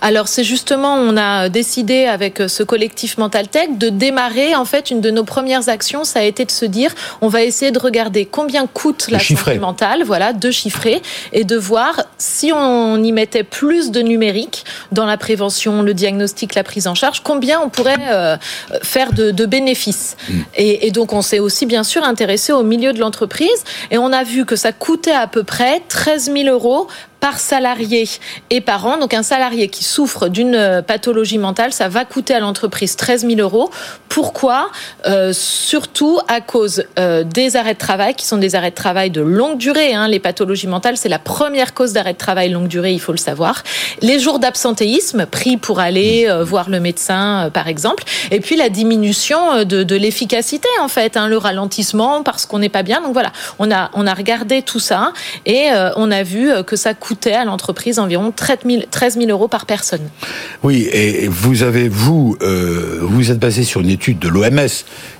Alors 0.00 0.28
c'est 0.28 0.44
justement, 0.44 0.94
on 0.94 1.16
a 1.16 1.48
décidé 1.48 2.06
avec 2.06 2.40
euh, 2.40 2.48
ce 2.48 2.62
collectif 2.62 3.18
Mental 3.18 3.48
Tech 3.48 3.68
de 3.76 3.88
démarrer 3.88 4.54
en 4.54 4.64
fait 4.64 4.90
une 4.90 5.00
de 5.00 5.10
nos 5.10 5.24
premières 5.24 5.68
actions, 5.68 6.04
ça 6.04 6.20
a 6.20 6.22
été 6.22 6.44
de 6.44 6.50
se 6.50 6.64
dire, 6.64 6.94
on 7.20 7.28
va 7.28 7.42
essayer 7.42 7.70
de 7.70 7.78
regarder 7.78 8.26
combien 8.26 8.66
coûte 8.66 9.06
la 9.10 9.18
santé 9.18 9.58
mentale, 9.58 10.02
voilà, 10.04 10.32
de 10.32 10.50
chiffrer 10.50 11.02
et 11.32 11.44
de 11.44 11.56
voir 11.56 12.02
si 12.18 12.52
on 12.52 13.02
y 13.02 13.12
mettait 13.12 13.44
plus 13.44 13.90
de 13.90 14.00
numérique 14.00 14.64
dans 14.90 15.06
la 15.06 15.16
prévention, 15.16 15.82
le 15.82 15.94
diagnostic, 15.94 16.54
la 16.54 16.64
prise 16.64 16.86
en 16.86 16.94
charge, 16.94 17.22
combien 17.22 17.60
on 17.60 17.68
pourrait 17.68 17.96
euh, 18.10 18.36
faire 18.82 19.12
de, 19.12 19.46
bénéfices. 19.46 20.16
Mm. 20.28 20.40
Et, 20.56 20.86
et 20.86 20.90
donc 20.90 21.12
on 21.12 21.22
s'est 21.22 21.40
aussi 21.40 21.66
bien 21.66 21.84
sûr 21.84 22.04
intéressé 22.04 22.52
au 22.52 22.62
milieu 22.62 22.92
de 22.92 23.00
l'entreprise 23.00 23.64
et 23.90 23.98
on 23.98 24.12
a 24.12 24.24
vu 24.24 24.44
que 24.44 24.56
ça 24.56 24.72
coûtait 24.72 25.12
à 25.12 25.26
peu 25.26 25.42
près 25.42 25.82
13 25.88 26.32
000 26.32 26.48
euros 26.48 26.88
par 27.22 27.38
salarié 27.38 28.08
et 28.50 28.60
par 28.60 28.84
an. 28.84 28.98
Donc 28.98 29.14
un 29.14 29.22
salarié 29.22 29.68
qui 29.68 29.84
souffre 29.84 30.26
d'une 30.26 30.56
euh, 30.56 30.82
pathologie 30.82 31.38
mentale, 31.38 31.72
ça 31.72 31.88
va 31.88 32.04
coûter 32.04 32.34
à 32.34 32.40
l'entreprise 32.40 32.96
13 32.96 33.24
000 33.24 33.38
euros. 33.38 33.70
Pourquoi? 34.08 34.70
Euh, 35.06 35.32
Surtout 35.32 36.18
à 36.26 36.40
cause 36.40 36.82
euh, 36.98 37.22
des 37.22 37.54
arrêts 37.54 37.74
de 37.74 37.78
travail, 37.78 38.16
qui 38.16 38.26
sont 38.26 38.38
des 38.38 38.56
arrêts 38.56 38.70
de 38.70 38.74
travail 38.74 39.10
de 39.10 39.20
longue 39.20 39.56
durée. 39.56 39.94
Hein. 39.94 40.08
Les 40.08 40.18
pathologies 40.18 40.66
mentales, 40.66 40.96
c'est 40.96 41.08
la 41.08 41.20
première 41.20 41.74
cause 41.74 41.92
d'arrêt 41.92 42.12
de 42.12 42.18
travail 42.18 42.50
longue 42.50 42.66
durée, 42.66 42.92
il 42.92 43.00
faut 43.00 43.12
le 43.12 43.18
savoir. 43.18 43.62
Les 44.00 44.18
jours 44.18 44.40
d'absentéisme, 44.40 45.26
pris 45.26 45.56
pour 45.56 45.78
aller 45.78 46.28
voir 46.42 46.70
le 46.70 46.80
médecin, 46.80 47.50
par 47.54 47.68
exemple. 47.68 48.02
Et 48.32 48.40
puis 48.40 48.56
la 48.56 48.68
diminution 48.68 49.64
de, 49.64 49.84
de 49.84 49.96
l'efficacité, 49.96 50.68
en 50.80 50.88
fait, 50.88 51.16
hein, 51.16 51.28
le 51.28 51.38
ralentissement 51.38 52.24
parce 52.24 52.46
qu'on 52.46 52.58
n'est 52.58 52.68
pas 52.68 52.82
bien. 52.82 53.00
Donc 53.00 53.12
voilà, 53.12 53.30
on 53.60 53.70
a, 53.70 53.90
on 53.94 54.08
a 54.08 54.14
regardé 54.14 54.62
tout 54.62 54.80
ça 54.80 55.12
et 55.46 55.68
on 55.96 56.10
a 56.10 56.22
vu 56.24 56.50
que 56.64 56.74
ça 56.76 56.94
coûte 56.94 57.11
coûtait 57.12 57.34
à 57.34 57.44
l'entreprise 57.44 57.98
environ 57.98 58.32
13 58.34 59.18
000 59.18 59.28
euros 59.28 59.46
par 59.46 59.66
personne. 59.66 60.00
Oui, 60.62 60.88
et 60.92 61.28
vous 61.28 61.62
avez, 61.62 61.90
vous, 61.90 62.38
euh, 62.40 63.00
vous 63.02 63.30
êtes 63.30 63.38
basé 63.38 63.64
sur 63.64 63.82
une 63.82 63.90
étude 63.90 64.18
de 64.18 64.28
l'OMS, 64.28 64.70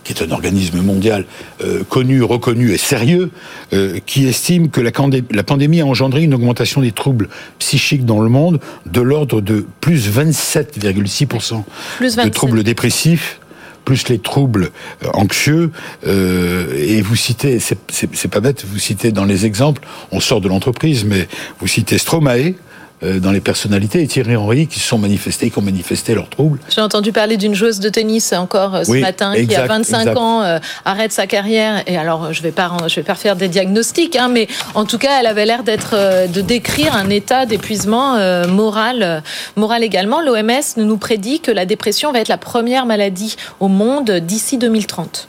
qui 0.03 0.15
est 0.15 0.23
un 0.23 0.31
organisme 0.31 0.81
mondial 0.81 1.27
euh, 1.63 1.85
connu, 1.87 2.23
reconnu 2.23 2.73
et 2.73 2.79
sérieux, 2.79 3.31
euh, 3.75 3.99
qui 4.07 4.27
estime 4.27 4.71
que 4.71 4.81
la, 4.81 4.91
la 5.31 5.43
pandémie 5.43 5.83
a 5.83 5.87
engendré 5.87 6.23
une 6.23 6.33
augmentation 6.33 6.81
des 6.81 6.93
troubles 6.93 7.29
psychiques 7.59 8.07
dans 8.07 8.21
le 8.21 8.31
monde 8.31 8.59
de 8.87 9.03
l'ordre 9.03 9.43
de 9.43 9.67
plus 9.83 10.09
27,6% 10.09 11.63
de 12.01 12.29
troubles 12.31 12.63
dépressifs 12.63 13.39
plus 13.85 14.09
les 14.09 14.19
troubles 14.19 14.71
euh, 15.05 15.09
anxieux. 15.15 15.71
Euh, 16.07 16.75
et 16.77 17.03
vous 17.03 17.17
citez, 17.17 17.59
c'est 17.61 18.29
pas 18.29 18.41
bête, 18.41 18.65
vous 18.65 18.79
citez 18.79 19.13
dans 19.13 19.25
les 19.25 19.47
exemples, 19.47 19.83
on 20.11 20.21
sort 20.21 20.41
de 20.41 20.49
l'entreprise, 20.49 21.05
mais 21.05 21.29
vous 21.61 21.67
citez 21.67 21.99
Stromae, 21.99 22.55
dans 23.03 23.33
les 23.33 23.41
personnalités. 23.41 24.03
Et 24.03 24.07
Thierry 24.07 24.37
Henry, 24.37 24.67
qui 24.67 24.79
se 24.79 24.87
sont 24.87 24.99
manifestés, 24.99 25.51
qui 25.51 25.59
ont 25.59 25.63
manifesté 25.63 26.15
leurs 26.15 26.29
troubles. 26.29 26.61
J'ai 26.69 26.81
entendu 26.81 27.13
parler 27.13 27.37
d'une 27.37 27.55
joueuse 27.55 27.81
de 27.81 27.89
tennis 27.89 28.33
encore 28.33 28.75
euh, 28.75 28.85
ce 28.85 28.93
matin, 28.93 29.35
qui 29.35 29.55
a 29.55 29.67
25 29.67 30.17
ans, 30.17 30.61
arrête 30.85 31.13
sa 31.13 31.27
carrière. 31.27 31.83
Et 31.87 31.97
alors, 31.97 32.33
je 32.33 32.43
vais 32.43 32.53
pas, 32.53 32.71
je 32.87 32.97
vais 32.97 33.03
pas 33.03 33.15
faire 33.15 33.37
des 33.37 33.49
diagnostics, 33.49 34.17
hein, 34.17 34.29
mais 34.29 34.49
en 34.75 34.85
tout 34.85 34.99
cas, 34.99 35.21
elle 35.21 35.27
avait 35.27 35.47
l'air 35.47 35.63
d'être, 35.63 35.97
de 36.29 36.41
décrire 36.41 36.95
un 36.95 37.11
état 37.11 37.47
d'épuisement 37.47 38.17
moral, 38.47 39.23
moral 39.57 39.83
également. 39.83 40.21
L'OMS 40.21 40.63
nous 40.77 40.97
prédit 40.97 41.41
que 41.41 41.51
la 41.51 41.67
dépression 41.67 42.13
va 42.13 42.21
être 42.21 42.29
la 42.29 42.39
première 42.39 42.87
maladie 42.87 43.37
au 43.61 43.69
monde 43.69 44.11
d'ici 44.11 44.59
2030. 44.59 45.29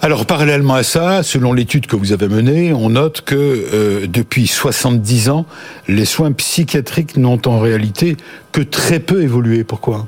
Alors 0.00 0.26
parallèlement 0.26 0.74
à 0.74 0.84
ça, 0.84 1.24
selon 1.24 1.52
l'étude 1.52 1.86
que 1.86 1.96
vous 1.96 2.12
avez 2.12 2.28
menée, 2.28 2.72
on 2.72 2.90
note 2.90 3.22
que 3.22 3.34
euh, 3.34 4.06
depuis 4.06 4.46
70 4.46 5.28
ans, 5.28 5.44
les 5.88 6.04
soins 6.04 6.30
psychiatriques 6.30 7.16
n'ont 7.16 7.40
en 7.46 7.58
réalité 7.58 8.16
que 8.52 8.60
très 8.60 9.00
peu 9.00 9.22
évolué. 9.22 9.64
Pourquoi? 9.64 10.06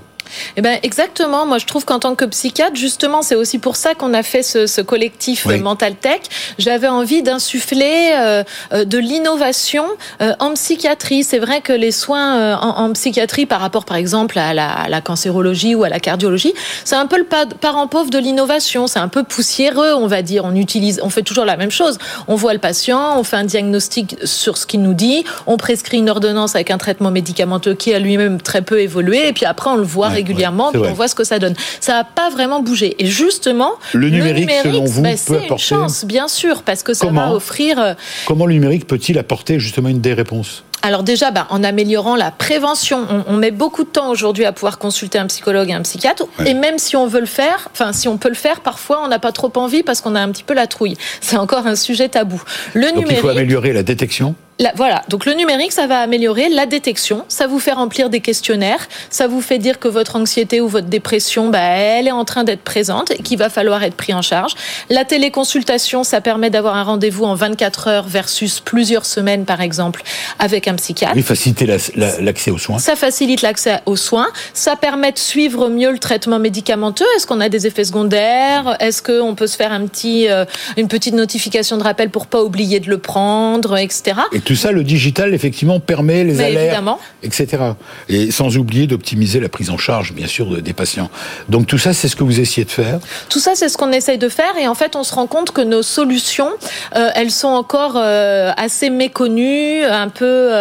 Eh 0.57 0.63
ben 0.63 0.79
exactement. 0.83 1.47
Moi, 1.47 1.59
je 1.59 1.67
trouve 1.67 1.85
qu'en 1.85 1.99
tant 1.99 2.15
que 2.15 2.25
psychiatre, 2.25 2.77
justement, 2.77 3.23
c'est 3.23 3.35
aussi 3.35 3.59
pour 3.59 3.77
ça 3.77 3.95
qu'on 3.95 4.15
a 4.15 4.23
fait 4.23 4.43
ce, 4.43 4.81
collectif 4.81 5.47
Mental 5.47 5.95
Tech. 5.95 6.21
J'avais 6.59 6.89
envie 6.89 7.23
d'insuffler 7.23 8.13
euh, 8.15 8.45
euh, 8.73 8.85
de 8.85 8.99
l'innovation 8.99 9.85
euh, 10.21 10.33
en 10.39 10.55
psychiatrie. 10.55 11.25
C'est 11.25 11.39
vrai 11.39 11.61
que 11.61 11.73
les 11.73 11.93
soins 11.93 12.57
en, 12.57 12.93
psychiatrie, 12.93 13.47
par 13.47 13.61
rapport, 13.61 13.85
par 13.85 13.97
exemple, 13.97 14.39
à 14.39 14.55
la, 14.55 15.01
cancérologie 15.01 15.75
ou 15.75 15.85
à 15.85 15.89
la 15.89 16.01
cardiologie, 16.01 16.55
c'est 16.85 16.97
un 16.97 17.07
peu 17.07 17.19
le 17.19 17.27
parent 17.61 17.87
pauvre 17.87 18.11
de 18.11 18.19
l'innovation. 18.19 18.87
C'est 18.87 18.99
un 18.99 19.09
peu 19.09 19.23
poussiéreux, 19.23 19.95
on 19.95 20.07
va 20.07 20.23
dire. 20.23 20.45
On 20.45 20.55
utilise, 20.55 21.01
on 21.03 21.11
fait 21.11 21.23
toujours 21.23 21.45
la 21.45 21.57
même 21.57 21.71
chose. 21.71 21.99
On 22.29 22.35
voit 22.35 22.53
le 22.53 22.59
patient, 22.59 23.19
on 23.19 23.25
fait 23.25 23.37
un 23.37 23.45
diagnostic 23.45 24.17
sur 24.25 24.57
ce 24.57 24.67
qu'il 24.67 24.83
nous 24.83 24.95
dit, 24.95 25.25
on 25.47 25.57
prescrit 25.57 25.99
une 25.99 26.11
ordonnance 26.11 26.55
avec 26.55 26.71
un 26.71 26.79
traitement 26.79 27.11
médicamenteux 27.11 27.75
qui 27.75 27.95
a 27.95 27.99
lui-même 27.99 28.41
très 28.41 28.63
peu 28.63 28.81
évolué, 28.81 29.29
et 29.29 29.33
puis 29.33 29.47
après 29.47 29.71
on 29.71 29.77
le 29.77 29.83
voit 29.83 30.09
régulièrement, 30.21 30.71
on 30.75 30.93
voit 30.93 31.09
ce 31.09 31.15
que 31.15 31.25
ça 31.25 31.39
donne. 31.39 31.55
Ça 31.81 31.93
n'a 31.93 32.05
pas 32.05 32.31
vraiment 32.31 32.63
bougé. 32.63 32.95
Et 32.99 33.07
justement, 33.07 33.73
le 33.95 34.11
numérique, 34.11 34.51
selon 34.63 34.85
vous, 34.85 35.03
bah, 35.03 35.11
peut 35.27 35.37
apporter... 35.37 35.53
une 35.53 35.59
chance, 35.59 36.05
bien 36.05 36.29
sûr, 36.29 36.63
parce 36.63 36.83
que 36.83 36.95
ça 36.95 37.07
va 37.07 37.33
offrir. 37.33 37.79
Euh, 37.79 37.95
Comment 38.27 38.47
le 38.47 38.55
numérique 38.55 38.87
peut-il 38.87 39.19
apporter 39.19 39.59
justement 39.59 39.89
une 39.89 40.01
des 40.01 40.15
réponses? 40.15 40.65
Alors 40.83 41.03
déjà, 41.03 41.31
bah, 41.31 41.47
en 41.51 41.63
améliorant 41.63 42.17
la 42.17 42.31
prévention, 42.31 43.07
on, 43.27 43.37
met 43.37 43.51
beaucoup 43.51 43.85
de 43.85 43.89
temps 43.89 44.11
aujourd'hui 44.11 44.45
à 44.45 44.53
pouvoir 44.53 44.79
consulter 44.79 45.19
un 45.19 45.27
psychologue 45.27 45.71
et 45.71 45.75
un 45.75 45.83
psychiatre. 45.83 46.25
Et 46.47 46.55
même 46.55 46.79
si 46.79 46.97
on 46.97 47.07
veut 47.07 47.21
le 47.21 47.27
faire, 47.27 47.69
enfin 47.73 47.93
si 47.93 48.09
on 48.09 48.19
peut 48.19 48.29
le 48.29 48.35
faire, 48.35 48.61
parfois 48.61 49.03
on 49.05 49.09
n'a 49.09 49.19
pas 49.19 49.33
trop 49.33 49.53
envie 49.57 49.83
parce 49.83 50.01
qu'on 50.01 50.15
a 50.15 50.21
un 50.21 50.31
petit 50.31 50.45
peu 50.45 50.55
la 50.55 50.67
trouille. 50.67 50.97
C'est 51.21 51.37
encore 51.37 51.67
un 51.67 51.77
sujet 51.77 52.09
tabou. 52.09 52.43
Le 52.75 52.87
Donc 52.89 52.97
numérique, 52.97 53.19
il 53.19 53.21
faut 53.21 53.29
améliorer 53.29 53.73
la 53.73 53.83
détection? 53.83 54.35
Voilà, 54.77 55.03
donc 55.09 55.25
le 55.25 55.33
numérique, 55.33 55.73
ça 55.73 55.87
va 55.87 56.01
améliorer 56.01 56.51
la 56.51 56.67
détection, 56.67 57.25
ça 57.29 57.47
vous 57.47 57.59
fait 57.59 57.73
remplir 57.73 58.11
des 58.11 58.21
questionnaires, 58.21 58.89
ça 59.09 59.27
vous 59.27 59.41
fait 59.41 59.57
dire 59.57 59.79
que 59.79 59.89
votre 59.89 60.17
anxiété 60.17 60.61
ou 60.61 60.69
votre 60.69 60.89
dépression, 60.89 61.49
bah, 61.49 61.61
elle 61.61 62.07
est 62.07 62.13
en 62.13 62.27
train 62.27 62.45
d'être 62.45 62.61
présente 62.61 63.11
et 63.11 63.23
qu'il 63.23 63.39
va 63.39 63.49
falloir 63.49 63.83
être 63.83 63.95
pris 63.95 64.13
en 64.13 64.21
charge. 64.21 64.55
La 64.91 65.07
téléconsultation, 65.07 66.05
ça 66.05 66.21
permet 66.21 66.51
d'avoir 66.51 66.77
un 66.77 66.83
rendez-vous 66.83 67.25
en 67.25 67.35
24 67.35 67.89
heures 67.89 68.07
versus 68.07 68.61
plusieurs 68.61 69.07
semaines, 69.07 69.47
par 69.47 69.63
exemple, 69.63 70.03
avec 70.39 70.69
un 70.69 70.70
psychiatre. 70.75 71.15
Oui, 71.17 71.23
faciliter 71.23 71.67
l'accès 71.97 72.51
aux 72.51 72.59
soins. 72.59 72.79
Ça 72.79 72.97
facilite 72.97 73.43
l'accès 73.43 73.81
aux 73.87 73.97
soins, 73.97 74.29
ça 74.55 74.77
permet 74.77 75.13
de 75.13 75.19
suivre 75.19 75.69
mieux 75.69 75.93
le 75.93 75.99
traitement 75.99 76.39
médicamenteux. 76.39 77.05
Est-ce 77.17 77.27
qu'on 77.27 77.41
a 77.41 77.49
des 77.49 77.67
effets 77.67 77.85
secondaires? 77.85 78.77
Est-ce 78.81 79.03
qu'on 79.03 79.35
peut 79.35 79.47
se 79.47 79.57
faire 79.57 79.73
un 79.73 79.87
petit, 79.87 80.29
euh, 80.29 80.45
une 80.77 80.89
petite 80.89 81.15
notification 81.15 81.77
de 81.77 81.83
rappel 81.83 82.11
pour 82.11 82.27
pas 82.27 82.43
oublier 82.43 82.81
de 82.81 82.89
le 82.89 82.99
prendre, 82.99 83.77
etc 83.77 84.15
tout 84.45 84.57
ça, 84.57 84.73
le 84.73 84.83
digital, 84.83 85.35
effectivement, 85.35 85.81
permet 85.81 86.25
les 86.25 86.41
alertes, 86.41 86.83
etc. 87.23 87.63
Et 88.09 88.31
sans 88.31 88.57
oublier 88.57 88.87
d'optimiser 88.87 89.41
la 89.41 89.49
prise 89.49 89.71
en 89.71 89.79
charge, 89.79 90.13
bien 90.13 90.27
sûr, 90.27 90.61
des 90.61 90.73
patients. 90.73 91.11
Donc 91.49 91.67
tout 91.67 91.79
ça, 91.79 91.93
c'est 91.93 92.09
ce 92.09 92.17
que 92.17 92.25
vous 92.25 92.41
essayez 92.41 92.65
de 92.65 92.71
faire? 92.71 92.99
Tout 93.29 93.39
ça, 93.39 93.53
c'est 93.55 93.69
ce 93.69 93.77
qu'on 93.77 93.93
essaye 93.93 94.19
de 94.19 94.29
faire. 94.29 94.57
Et 94.61 94.67
en 94.67 94.75
fait, 94.75 94.97
on 94.97 95.05
se 95.05 95.15
rend 95.15 95.27
compte 95.27 95.53
que 95.53 95.61
nos 95.61 95.83
solutions, 95.83 96.51
euh, 96.97 97.11
elles 97.15 97.31
sont 97.31 97.49
encore 97.49 97.95
euh, 97.97 98.53
assez 98.57 98.91
méconnues, 98.91 99.85
un 99.85 100.09
peu 100.09 100.60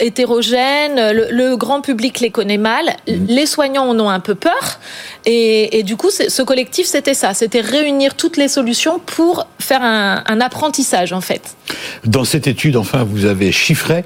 hétérogènes. 0.00 1.12
Le, 1.12 1.56
grand 1.56 1.80
public 1.80 2.20
les 2.20 2.30
connaît 2.30 2.58
mal. 2.58 2.96
Mmh. 3.06 3.12
Les 3.28 3.46
soignants 3.46 3.88
en 3.88 3.98
ont 3.98 4.08
un 4.08 4.20
peu 4.20 4.34
peur. 4.34 4.80
Et, 5.24 5.82
du 5.82 5.96
coup, 5.96 6.10
ce 6.10 6.42
collectif, 6.42 6.86
c'était 6.86 7.14
ça. 7.14 7.34
C'était 7.34 7.60
réunir 7.60 8.14
toutes 8.14 8.36
les 8.36 8.48
solutions 8.48 8.98
pour 8.98 9.46
faire 9.58 9.82
un, 9.82 10.22
un 10.26 10.40
apprentissage, 10.40 11.12
en 11.12 11.20
fait. 11.20 11.56
Dans 12.04 12.24
cette 12.24 12.46
étude, 12.46 12.76
enfin, 12.76 13.04
vous 13.04 13.24
avez 13.24 13.52
chiffré, 13.52 14.04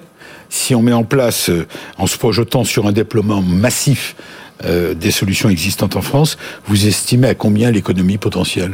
si 0.49 0.75
on 0.75 0.83
met 0.83 0.93
en 0.93 1.05
place, 1.05 1.51
euh, 1.51 1.67
en 1.99 2.07
se 2.07 2.17
projetant 2.19 2.65
sur 2.65 2.87
un 2.87 2.93
déploiement 2.93 3.43
massif 3.43 4.17
euh, 4.65 4.95
des 4.95 5.11
solutions 5.11 5.51
existantes 5.51 5.97
en 5.97 6.03
France, 6.03 6.39
vous 6.67 6.87
estimez 6.87 7.29
à 7.29 7.35
combien 7.35 7.71
l'économie 7.71 8.17
potentielle? 8.17 8.73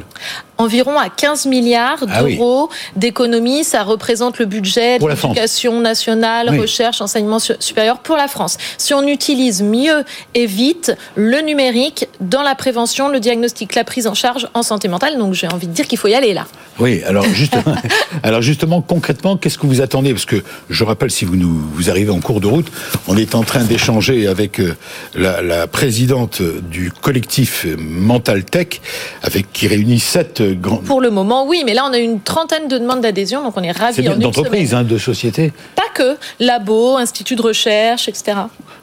Environ 0.56 0.96
à 0.96 1.08
15 1.08 1.46
milliards 1.46 2.04
ah 2.08 2.22
d'euros 2.22 2.70
d'économie. 2.94 3.64
Ça 3.64 3.82
représente 3.82 4.38
le 4.38 4.44
budget 4.44 5.00
de 5.00 5.08
l'éducation 5.08 5.80
nationale, 5.80 6.56
recherche, 6.56 7.00
enseignement 7.00 7.40
supérieur 7.40 7.98
pour 7.98 8.16
la 8.16 8.28
France. 8.28 8.58
Si 8.78 8.94
on 8.94 9.06
utilise 9.08 9.60
mieux 9.62 10.04
et 10.34 10.46
vite 10.46 10.92
le 11.16 11.40
numérique 11.40 12.06
dans 12.20 12.42
la 12.42 12.54
prévention, 12.54 13.08
le 13.08 13.18
diagnostic, 13.18 13.74
la 13.74 13.82
prise 13.82 14.06
en 14.06 14.14
charge 14.14 14.48
en 14.54 14.62
santé 14.62 14.86
mentale, 14.86 15.18
donc 15.18 15.34
j'ai 15.34 15.48
envie 15.48 15.66
de 15.66 15.72
dire 15.72 15.88
qu'il 15.88 15.98
faut 15.98 16.08
y 16.08 16.14
aller 16.14 16.32
là. 16.32 16.46
Oui, 16.78 17.02
alors 17.04 17.24
justement, 17.24 17.74
alors 18.22 18.40
justement 18.40 18.82
concrètement, 18.82 19.36
qu'est-ce 19.36 19.58
que 19.58 19.66
vous 19.66 19.80
attendez? 19.80 20.12
Parce 20.12 20.26
que 20.26 20.42
je 20.70 20.84
rappelle, 20.84 21.10
si 21.10 21.24
vous 21.24 21.36
nous 21.36 21.60
vous 21.74 21.90
arrivez 21.90 22.10
en 22.10 22.20
cours 22.20 22.40
de 22.40 22.46
route, 22.46 22.70
on 23.08 23.16
est 23.16 23.34
en 23.34 23.42
train 23.42 23.64
d'échanger 23.64 24.26
avec 24.26 24.60
euh, 24.60 24.76
la, 25.14 25.42
la 25.42 25.66
présidente 25.72 26.42
du 26.42 26.92
collectif 26.92 27.66
Mental 27.78 28.44
Tech, 28.44 28.80
avec 29.22 29.52
qui 29.52 29.66
réunit 29.66 29.98
sept 29.98 30.42
grands. 30.60 30.76
Pour 30.76 31.00
le 31.00 31.10
moment, 31.10 31.46
oui, 31.46 31.62
mais 31.66 31.74
là 31.74 31.84
on 31.88 31.92
a 31.92 31.98
une 31.98 32.20
trentaine 32.20 32.68
de 32.68 32.78
demandes 32.78 33.00
d'adhésion, 33.00 33.42
donc 33.42 33.54
on 33.56 33.62
est 33.62 33.72
ravis. 33.72 34.04
C'est 34.04 34.18
d'entreprises, 34.18 34.74
hein, 34.74 34.84
de 34.84 34.98
sociétés. 34.98 35.52
Pas 35.74 35.82
que, 35.94 36.16
labo, 36.38 36.96
institut 36.96 37.34
de 37.34 37.42
recherche, 37.42 38.08
etc. 38.08 38.36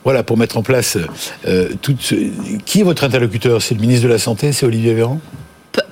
Voilà, 0.04 0.24
pour 0.24 0.38
mettre 0.38 0.58
en 0.58 0.64
place 0.64 0.98
euh, 1.48 1.70
tout. 1.82 1.96
Qui 2.66 2.80
est 2.82 2.84
votre 2.84 3.04
interlocuteur? 3.04 3.62
C'est 3.62 3.76
le 3.76 3.82
ministre 3.82 4.04
de 4.04 4.12
la 4.12 4.20
Santé, 4.20 4.52
c'est 4.52 4.66
Olivier 4.66 4.94
Véran? 4.94 5.20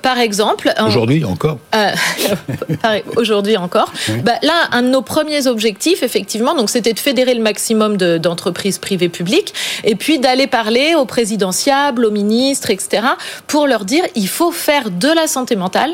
Par 0.08 0.20
exemple. 0.20 0.72
Aujourd'hui 0.86 1.22
encore. 1.26 1.58
Euh, 1.74 1.90
aujourd'hui 3.16 3.58
encore. 3.58 3.92
Bah, 4.24 4.38
là, 4.42 4.54
un 4.72 4.82
de 4.82 4.88
nos 4.88 5.02
premiers 5.02 5.46
objectifs, 5.46 6.02
effectivement, 6.02 6.54
donc 6.54 6.70
c'était 6.70 6.94
de 6.94 6.98
fédérer 6.98 7.34
le 7.34 7.42
maximum 7.42 7.98
d'entreprises 7.98 8.78
privées 8.78 9.10
publiques 9.10 9.52
et 9.84 9.96
puis 9.96 10.18
d'aller 10.18 10.46
parler 10.46 10.94
aux 10.94 11.04
présidentiables, 11.04 12.06
aux 12.06 12.10
ministres, 12.10 12.70
etc., 12.70 13.02
pour 13.46 13.66
leur 13.66 13.84
dire 13.84 14.02
il 14.14 14.28
faut 14.28 14.50
faire 14.50 14.90
de 14.90 15.08
la 15.08 15.26
santé 15.26 15.56
mentale 15.56 15.90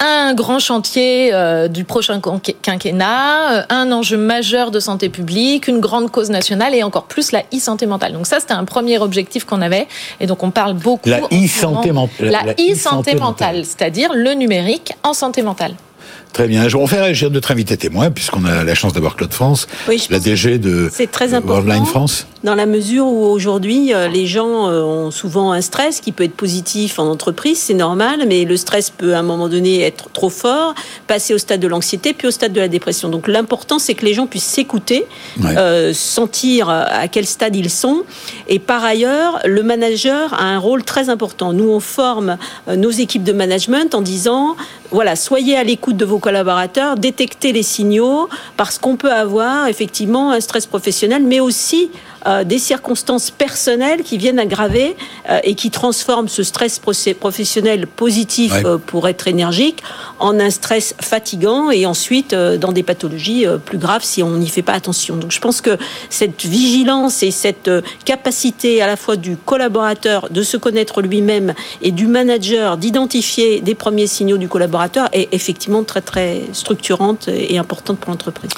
un 0.00 0.34
grand 0.34 0.58
chantier 0.58 1.30
euh, 1.32 1.68
du 1.68 1.84
prochain 1.84 2.20
quinquennat, 2.62 3.52
euh, 3.52 3.62
un 3.68 3.92
enjeu 3.92 4.16
majeur 4.16 4.70
de 4.70 4.80
santé 4.80 5.08
publique, 5.08 5.68
une 5.68 5.80
grande 5.80 6.10
cause 6.10 6.30
nationale 6.30 6.74
et 6.74 6.82
encore 6.82 7.04
plus 7.04 7.32
la 7.32 7.42
e-santé 7.54 7.86
mentale. 7.86 8.12
Donc 8.12 8.26
ça, 8.26 8.40
c'était 8.40 8.54
un 8.54 8.64
premier 8.64 8.98
objectif 8.98 9.44
qu'on 9.44 9.62
avait. 9.62 9.86
Et 10.20 10.26
donc 10.26 10.42
on 10.42 10.50
parle 10.50 10.74
beaucoup... 10.74 11.08
La 11.08 11.20
e-santé 11.32 11.92
mentale. 11.92 12.30
La 12.30 12.54
e-santé 12.58 13.14
mentale, 13.14 13.64
c'est-à-dire 13.64 14.10
le 14.14 14.32
numérique 14.32 14.92
en 15.02 15.12
santé 15.12 15.42
mentale. 15.42 15.74
Très 16.32 16.48
bien. 16.48 16.66
Je 16.68 16.76
vais 16.76 16.86
faire 16.86 17.04
réagir 17.04 17.30
notre 17.30 17.50
invité 17.50 17.76
témoin, 17.76 18.10
puisqu'on 18.10 18.44
a 18.44 18.64
la 18.64 18.74
chance 18.74 18.92
d'avoir 18.92 19.16
Claude 19.16 19.34
France, 19.34 19.66
la 20.08 20.18
DG 20.18 20.58
de 20.58 20.90
très 21.10 21.28
Worldline 21.38 21.84
France. 21.84 22.26
Dans 22.42 22.54
la 22.56 22.66
mesure 22.66 23.06
où 23.06 23.24
aujourd'hui, 23.26 23.94
euh, 23.94 24.08
les 24.08 24.26
gens 24.26 24.68
euh, 24.68 24.82
ont 24.82 25.10
souvent 25.12 25.52
un 25.52 25.60
stress 25.60 26.00
qui 26.00 26.10
peut 26.10 26.24
être 26.24 26.34
positif 26.34 26.98
en 26.98 27.06
entreprise, 27.06 27.58
c'est 27.58 27.74
normal, 27.74 28.24
mais 28.26 28.44
le 28.44 28.56
stress 28.56 28.90
peut 28.90 29.14
à 29.14 29.20
un 29.20 29.22
moment 29.22 29.48
donné 29.48 29.82
être 29.82 30.10
trop 30.10 30.30
fort, 30.30 30.74
passer 31.06 31.34
au 31.34 31.38
stade 31.38 31.60
de 31.60 31.68
l'anxiété, 31.68 32.14
puis 32.14 32.26
au 32.26 32.32
stade 32.32 32.52
de 32.52 32.60
la 32.60 32.66
dépression. 32.66 33.10
Donc 33.10 33.28
l'important, 33.28 33.78
c'est 33.78 33.94
que 33.94 34.04
les 34.04 34.14
gens 34.14 34.26
puissent 34.26 34.42
s'écouter, 34.42 35.04
euh, 35.44 35.92
sentir 35.94 36.68
à 36.68 37.06
quel 37.06 37.26
stade 37.26 37.54
ils 37.54 37.70
sont. 37.70 38.02
Et 38.48 38.58
par 38.58 38.82
ailleurs, 38.82 39.38
le 39.44 39.62
manager 39.62 40.34
a 40.34 40.44
un 40.44 40.58
rôle 40.58 40.82
très 40.82 41.10
important. 41.10 41.52
Nous, 41.52 41.68
on 41.68 41.80
forme 41.80 42.38
nos 42.74 42.90
équipes 42.90 43.24
de 43.24 43.32
management 43.32 43.94
en 43.94 44.00
disant, 44.00 44.56
voilà, 44.92 45.16
soyez 45.16 45.56
à 45.56 45.64
l'écoute 45.64 45.96
de 45.96 46.04
vos 46.04 46.18
collaborateurs, 46.18 46.96
détectez 46.96 47.52
les 47.52 47.62
signaux, 47.62 48.28
parce 48.56 48.78
qu'on 48.78 48.96
peut 48.96 49.12
avoir 49.12 49.66
effectivement 49.66 50.30
un 50.30 50.40
stress 50.40 50.66
professionnel, 50.66 51.22
mais 51.24 51.40
aussi 51.40 51.90
euh, 52.26 52.44
des 52.44 52.58
circonstances 52.58 53.30
personnelles 53.30 54.02
qui 54.02 54.16
viennent 54.16 54.38
aggraver 54.38 54.96
euh, 55.28 55.40
et 55.42 55.54
qui 55.54 55.70
transforment 55.70 56.28
ce 56.28 56.42
stress 56.42 56.78
professionnel 56.78 57.86
positif 57.86 58.52
euh, 58.64 58.78
pour 58.78 59.08
être 59.08 59.26
énergique 59.26 59.82
en 60.20 60.38
un 60.38 60.50
stress 60.50 60.94
fatigant 61.00 61.70
et 61.70 61.84
ensuite 61.84 62.34
dans 62.34 62.70
des 62.72 62.82
pathologies 62.82 63.46
plus 63.64 63.78
graves 63.78 64.04
si 64.04 64.22
on 64.22 64.36
n'y 64.36 64.48
fait 64.48 64.62
pas 64.62 64.74
attention. 64.74 65.16
Donc 65.16 65.32
je 65.32 65.40
pense 65.40 65.60
que 65.60 65.76
cette 66.10 66.44
vigilance 66.44 67.22
et 67.22 67.30
cette 67.30 67.70
capacité 68.04 68.82
à 68.82 68.86
la 68.86 68.96
fois 68.96 69.16
du 69.16 69.36
collaborateur 69.36 70.28
de 70.30 70.42
se 70.42 70.56
connaître 70.56 71.02
lui-même 71.02 71.54
et 71.80 71.90
du 71.90 72.06
manager 72.06 72.76
d'identifier 72.76 73.60
des 73.60 73.74
premiers 73.74 74.06
signaux 74.06 74.38
du 74.38 74.48
collaborateur 74.48 75.08
est 75.12 75.28
effectivement 75.32 75.82
très 75.82 76.02
très 76.02 76.42
structurante 76.52 77.28
et 77.28 77.58
importante 77.58 77.98
pour 77.98 78.10
l'entreprise. 78.10 78.50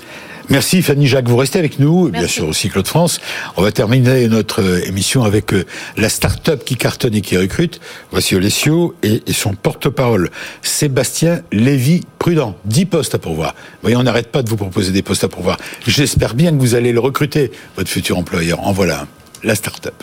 Merci 0.50 0.82
Fanny 0.82 1.06
Jacques, 1.06 1.28
vous 1.28 1.36
restez 1.36 1.58
avec 1.58 1.78
nous, 1.78 2.10
bien 2.10 2.28
sûr 2.28 2.46
aussi 2.46 2.68
Claude 2.68 2.86
France. 2.86 3.20
On 3.56 3.62
va 3.62 3.72
terminer 3.72 4.28
notre 4.28 4.62
euh, 4.62 4.86
émission 4.86 5.24
avec 5.24 5.54
euh, 5.54 5.64
la 5.96 6.10
start-up 6.10 6.64
qui 6.64 6.76
cartonne 6.76 7.14
et 7.14 7.22
qui 7.22 7.38
recrute. 7.38 7.80
Voici 8.10 8.34
Olesio 8.36 8.94
et 9.02 9.22
son 9.32 9.54
porte-parole, 9.54 10.30
Sébastien 10.60 11.40
Lévy-Prudent. 11.50 12.56
10 12.66 12.84
postes 12.86 13.14
à 13.14 13.18
pourvoir. 13.18 13.54
Vous 13.54 13.78
voyez, 13.82 13.96
on 13.96 14.02
n'arrête 14.02 14.30
pas 14.30 14.42
de 14.42 14.50
vous 14.50 14.56
proposer 14.56 14.92
des 14.92 15.02
postes 15.02 15.24
à 15.24 15.28
pourvoir. 15.28 15.56
J'espère 15.86 16.34
bien 16.34 16.50
que 16.50 16.58
vous 16.58 16.74
allez 16.74 16.92
le 16.92 17.00
recruter, 17.00 17.50
votre 17.76 17.88
futur 17.88 18.18
employeur. 18.18 18.60
En 18.66 18.72
voilà 18.72 19.06
la 19.42 19.54
start-up. 19.54 20.02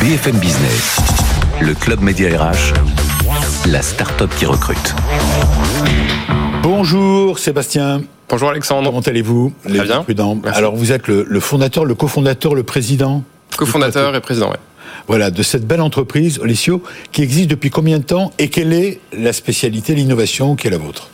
BFM 0.00 0.38
Business, 0.38 0.98
le 1.60 1.74
club 1.74 2.00
média 2.00 2.28
RH, 2.28 2.72
la 3.66 3.82
start-up 3.82 4.30
qui 4.38 4.46
recrute. 4.46 4.94
Bonjour 6.62 7.38
Sébastien. 7.38 8.02
Bonjour 8.28 8.48
Alexandre. 8.50 8.88
Comment 8.88 9.00
allez-vous 9.00 9.52
Très 9.64 9.82
bien. 9.82 10.04
Alors 10.52 10.74
vous 10.74 10.92
êtes 10.92 11.08
le, 11.08 11.40
fondateur, 11.40 11.84
le 11.84 11.94
cofondateur, 11.94 12.54
le 12.54 12.62
président? 12.62 13.22
Cofondateur 13.56 14.14
et 14.14 14.20
président, 14.20 14.50
oui 14.50 14.56
voilà, 15.06 15.30
de 15.30 15.42
cette 15.42 15.66
belle 15.66 15.80
entreprise, 15.80 16.38
Olesio, 16.38 16.82
qui 17.12 17.22
existe 17.22 17.50
depuis 17.50 17.70
combien 17.70 17.98
de 17.98 18.04
temps 18.04 18.32
et 18.38 18.48
quelle 18.48 18.72
est 18.72 19.00
la 19.12 19.32
spécialité, 19.32 19.94
l'innovation 19.94 20.56
qui 20.56 20.66
est 20.66 20.70
la 20.70 20.78
vôtre 20.78 21.08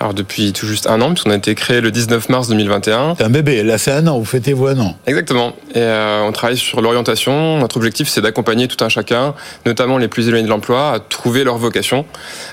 Alors 0.00 0.14
depuis 0.14 0.52
tout 0.52 0.66
juste 0.66 0.86
un 0.86 1.00
an, 1.00 1.10
puisqu'on 1.10 1.30
a 1.30 1.36
été 1.36 1.54
créé 1.54 1.80
le 1.80 1.90
19 1.90 2.28
mars 2.28 2.48
2021. 2.48 3.16
C'est 3.18 3.24
un 3.24 3.30
bébé, 3.30 3.62
là 3.62 3.78
c'est 3.78 3.92
un 3.92 4.06
an, 4.06 4.18
vous 4.18 4.24
fêtez-vous 4.24 4.66
un 4.66 4.78
an 4.80 4.96
Exactement, 5.06 5.54
et 5.70 5.78
euh, 5.78 6.22
on 6.24 6.32
travaille 6.32 6.56
sur 6.56 6.80
l'orientation. 6.80 7.58
Notre 7.58 7.76
objectif 7.76 8.08
c'est 8.08 8.20
d'accompagner 8.20 8.68
tout 8.68 8.82
un 8.84 8.88
chacun, 8.88 9.34
notamment 9.66 9.98
les 9.98 10.08
plus 10.08 10.28
éloignés 10.28 10.44
de 10.44 10.50
l'emploi, 10.50 10.92
à 10.92 11.00
trouver 11.00 11.44
leur 11.44 11.58
vocation 11.58 12.06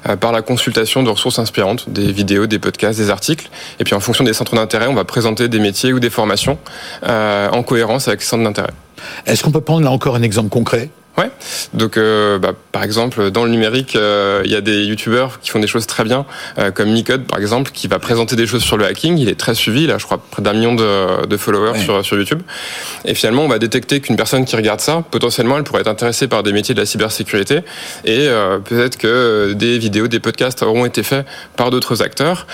euh, 0.07 0.15
par 0.15 0.31
la 0.31 0.41
consultation 0.41 1.03
de 1.03 1.09
ressources 1.09 1.39
inspirantes, 1.39 1.89
des 1.89 2.11
vidéos, 2.11 2.47
des 2.47 2.59
podcasts, 2.59 2.99
des 2.99 3.09
articles. 3.09 3.49
Et 3.79 3.83
puis 3.83 3.95
en 3.95 3.99
fonction 3.99 4.23
des 4.23 4.33
centres 4.33 4.55
d'intérêt, 4.55 4.87
on 4.87 4.93
va 4.93 5.05
présenter 5.05 5.47
des 5.47 5.59
métiers 5.59 5.93
ou 5.93 5.99
des 5.99 6.09
formations 6.09 6.57
euh, 7.03 7.49
en 7.49 7.63
cohérence 7.63 8.07
avec 8.07 8.21
ces 8.21 8.27
centres 8.27 8.43
d'intérêt. 8.43 8.71
Est-ce 9.25 9.43
qu'on 9.43 9.51
peut 9.51 9.61
prendre 9.61 9.83
là 9.83 9.91
encore 9.91 10.15
un 10.15 10.21
exemple 10.21 10.49
concret? 10.49 10.89
Ouais. 11.17 11.29
Donc, 11.73 11.97
euh, 11.97 12.39
bah, 12.39 12.53
par 12.71 12.83
exemple, 12.83 13.31
dans 13.31 13.43
le 13.43 13.51
numérique, 13.51 13.95
euh, 13.95 14.41
il 14.45 14.51
y 14.51 14.55
a 14.55 14.61
des 14.61 14.85
youtubeurs 14.85 15.41
qui 15.41 15.49
font 15.49 15.59
des 15.59 15.67
choses 15.67 15.85
très 15.85 16.05
bien, 16.05 16.25
euh, 16.57 16.71
comme 16.71 16.89
Micode, 16.89 17.25
par 17.25 17.37
exemple, 17.37 17.71
qui 17.71 17.87
va 17.87 17.99
présenter 17.99 18.37
des 18.37 18.47
choses 18.47 18.63
sur 18.63 18.77
le 18.77 18.85
hacking. 18.85 19.17
Il 19.17 19.27
est 19.27 19.39
très 19.39 19.53
suivi, 19.53 19.87
là, 19.87 19.97
je 19.97 20.05
crois, 20.05 20.19
près 20.31 20.41
d'un 20.41 20.53
million 20.53 20.73
de, 20.73 21.25
de 21.25 21.37
followers 21.37 21.79
sur, 21.79 22.05
sur 22.05 22.17
YouTube. 22.17 22.41
Et 23.03 23.13
finalement, 23.13 23.43
on 23.43 23.49
va 23.49 23.59
détecter 23.59 23.99
qu'une 23.99 24.15
personne 24.15 24.45
qui 24.45 24.55
regarde 24.55 24.79
ça, 24.79 25.03
potentiellement, 25.11 25.57
elle 25.57 25.63
pourrait 25.63 25.81
être 25.81 25.87
intéressée 25.87 26.29
par 26.29 26.43
des 26.43 26.53
métiers 26.53 26.73
de 26.73 26.79
la 26.79 26.85
cybersécurité. 26.85 27.59
Et 28.05 28.29
peut-être 28.65 28.97
que 28.97 29.53
des 29.53 29.77
vidéos, 29.77 30.07
des 30.07 30.19
podcasts 30.19 30.63
auront 30.63 30.85
été 30.85 31.03
faits 31.03 31.25
par 31.57 31.71
d'autres 31.71 32.01
acteurs. 32.01 32.47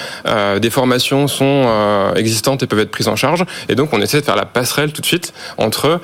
des 0.60 0.70
formations 0.70 1.28
sont 1.28 2.14
existantes 2.16 2.64
et 2.64 2.68
peuvent 2.68 2.80
être 2.80 2.92
prises 2.92 3.08
en 3.08 3.16
charge. 3.16 3.46
Et 3.70 3.76
donc, 3.76 3.94
on 3.94 4.02
essaie 4.02 4.20
de 4.20 4.26
faire 4.26 4.36
la 4.36 4.46
passerelle 4.46 4.92
tout 4.92 5.02
de 5.02 5.06
suite 5.06 5.34
entre 5.58 6.00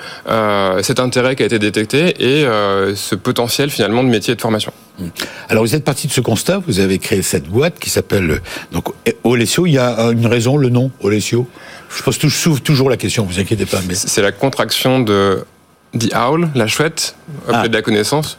cet 0.81 0.99
intérêt 0.99 1.35
qui 1.35 1.43
a 1.43 1.45
été 1.45 1.59
détecté 1.59 2.13
et 2.19 2.42
euh, 2.43 2.95
ce 2.95 3.15
potentiel 3.15 3.69
finalement 3.69 4.03
de 4.03 4.09
métier 4.09 4.33
et 4.33 4.35
de 4.35 4.41
formation. 4.41 4.71
Mmh. 4.99 5.05
Alors 5.49 5.63
vous 5.63 5.75
êtes 5.75 5.83
parti 5.83 6.07
de 6.07 6.11
ce 6.11 6.21
constat, 6.21 6.59
vous 6.65 6.79
avez 6.79 6.99
créé 6.99 7.21
cette 7.21 7.47
boîte 7.47 7.79
qui 7.79 7.89
s'appelle 7.89 8.31
euh, 8.31 8.39
donc 8.71 8.89
Olesio. 9.23 9.65
Il 9.65 9.73
y 9.73 9.79
a 9.79 10.11
une 10.11 10.27
raison, 10.27 10.57
le 10.57 10.69
nom 10.69 10.91
Olesio? 11.01 11.47
Je 11.95 12.01
pose 12.03 12.17
toujours 12.63 12.89
la 12.89 12.97
question, 12.97 13.25
vous 13.25 13.39
inquiétez 13.39 13.65
pas. 13.65 13.79
Mais 13.87 13.95
c'est 13.95 14.21
la 14.21 14.31
contraction 14.31 14.99
de 14.99 15.45
The 15.97 16.13
Owl, 16.15 16.49
la 16.55 16.67
chouette, 16.67 17.15
objet 17.47 17.59
ah. 17.63 17.67
de 17.67 17.73
la 17.73 17.83
connaissance, 17.83 18.37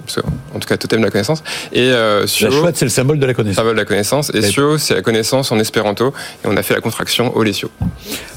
en 0.55 0.59
tout 0.59 0.69
cas 0.69 0.77
totem 0.77 1.01
de 1.01 1.05
la 1.05 1.11
connaissance. 1.12 1.45
Et 1.73 1.90
euh, 1.93 2.27
la 2.40 2.51
chouette, 2.51 2.77
c'est 2.77 2.85
le 2.85 2.90
symbole 2.90 3.21
de 3.21 3.27
la 3.27 3.35
connaissance. 3.35 3.57
Symbole 3.57 3.75
de 3.75 3.81
la 3.81 3.85
connaissance. 3.85 4.33
Et 4.35 4.43
Sio, 4.43 4.77
c'est 4.77 4.95
la 4.95 5.03
connaissance 5.03 5.53
en 5.53 5.59
espéranto. 5.61 6.12
Et 6.45 6.49
on 6.49 6.57
a 6.57 6.62
fait 6.62 6.75
la 6.75 6.81
contraction 6.81 7.37
Olesio. 7.37 7.71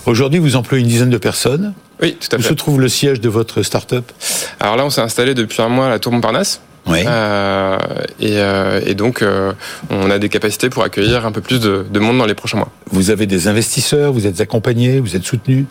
Aujourd'hui, 0.06 0.40
vous 0.40 0.56
employez 0.56 0.84
une 0.84 0.90
dizaine 0.90 1.10
de 1.10 1.18
personnes. 1.18 1.74
Oui, 2.02 2.16
tout 2.20 2.28
à 2.36 2.38
fait. 2.38 2.46
Où 2.46 2.50
se 2.50 2.54
trouve 2.54 2.80
le 2.80 2.90
siège 2.90 3.20
de 3.20 3.30
votre 3.30 3.64
start-up? 3.64 4.12
Alors 4.60 4.76
là, 4.76 4.86
on 4.86 4.92
s'est 4.92 5.02
installé 5.02 5.34
depuis 5.34 5.64
un 5.64 5.70
mois 5.70 5.88
à 5.88 5.90
la 5.90 6.00
Tour 6.00 6.12
Montparnasse. 6.12 6.62
Oui. 6.88 7.00
Euh, 7.06 7.78
et, 8.20 8.38
euh, 8.38 8.82
et, 8.86 8.94
donc, 8.94 9.22
euh, 9.22 9.54
on 9.90 10.10
a 10.10 10.20
des 10.20 10.30
capacités 10.30 10.70
pour 10.70 10.84
accueillir 10.84 11.26
un 11.26 11.32
peu 11.32 11.42
plus 11.42 11.60
de, 11.60 11.86
de, 11.90 12.00
monde 12.00 12.18
dans 12.18 12.26
les 12.26 12.36
prochains 12.36 12.58
mois. 12.58 12.72
Vous 12.92 13.10
avez 13.10 13.26
des 13.26 13.48
investisseurs, 13.48 14.14
vous 14.14 14.26
êtes 14.26 14.40
accompagnés, 14.42 15.00
vous 15.00 15.16
êtes 15.16 15.24
soutenus? 15.24 15.66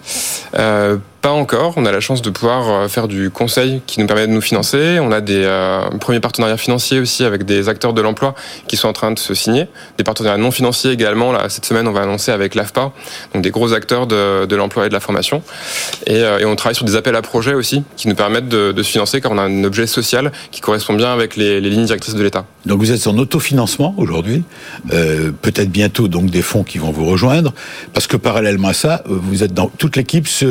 Pas 1.27 1.33
encore. 1.33 1.73
On 1.75 1.85
a 1.87 1.91
la 1.91 1.99
chance 1.99 2.23
de 2.23 2.31
pouvoir 2.31 2.69
euh, 2.69 2.87
faire 2.87 3.09
du 3.09 3.31
conseil 3.31 3.83
qui 3.85 3.99
nous 3.99 4.07
permet 4.07 4.29
de 4.29 4.33
nous 4.33 4.41
financer. 4.41 5.01
On 5.01 5.11
a 5.11 5.21
des 5.21 5.43
euh, 5.43 5.81
premiers 5.99 6.21
partenariats 6.21 6.57
financiers 6.57 7.01
aussi 7.01 7.25
avec 7.25 7.45
des 7.45 7.69
acteurs 7.69 7.93
de 7.95 8.01
l'emploi 8.01 8.37
qui 8.69 8.77
sont 8.77 8.87
en 8.87 8.93
train 8.93 9.11
de 9.11 9.19
se 9.19 9.35
signer. 9.35 9.67
Des 9.99 10.05
partenariats 10.05 10.39
non 10.39 10.53
financiers 10.53 10.93
également. 10.93 11.33
Là, 11.33 11.49
cette 11.49 11.65
semaine, 11.65 11.89
on 11.89 11.93
va 11.93 12.03
annoncer 12.03 12.31
avec 12.31 12.55
l'AFPA, 12.55 12.93
donc 13.35 13.43
des 13.43 13.51
gros 13.51 13.73
acteurs 13.73 14.07
de, 14.07 14.55
l'emploi 14.55 14.87
et 14.87 14.89
de 14.89 14.95
la 14.95 15.01
formation. 15.01 15.43
Et, 16.07 16.19
et, 16.19 16.45
on 16.45 16.55
travaille 16.55 16.77
sur 16.77 16.85
des 16.85 16.95
appels 16.95 17.17
à 17.17 17.23
projets 17.23 17.55
aussi 17.55 17.83
qui 17.97 18.07
nous 18.07 18.15
permettent 18.15 18.49
de, 18.49 18.73
se 18.81 18.89
financer 18.89 19.21
car 19.21 19.33
on 19.33 19.39
a 19.39 19.43
un 19.43 19.65
objet 19.65 19.89
social 19.89 20.31
qui 20.53 20.61
correspond 20.61 20.95
bien 20.95 21.13
avec 21.13 21.35
les, 21.35 21.61
lignes 21.61 21.87
directrices 21.87 22.15
de 22.15 22.23
l'État. 22.23 22.45
Donc 22.67 22.79
vous 22.79 22.93
êtes 22.93 23.05
en 23.09 23.19
autofinancement 23.19 23.97
aujourd'hui, 23.97 24.45
euh, 24.93 25.33
peut-être 25.43 25.71
bientôt 25.71 26.07
donc 26.07 26.31
des 26.31 26.43
fonds 26.43 26.63
qui 26.63 26.79
vont 26.79 26.93
vous 26.93 27.07
rejoindre, 27.07 27.53
parce 27.95 28.07
que 28.07 28.17
parallèlement 28.17 28.69
à 28.69 28.75
ça, 28.75 29.03
vous 29.07 29.43
êtes 29.43 29.55
dans 29.55 29.67
toute 29.67 29.97
l'équipe 29.97 30.29
se 30.29 30.45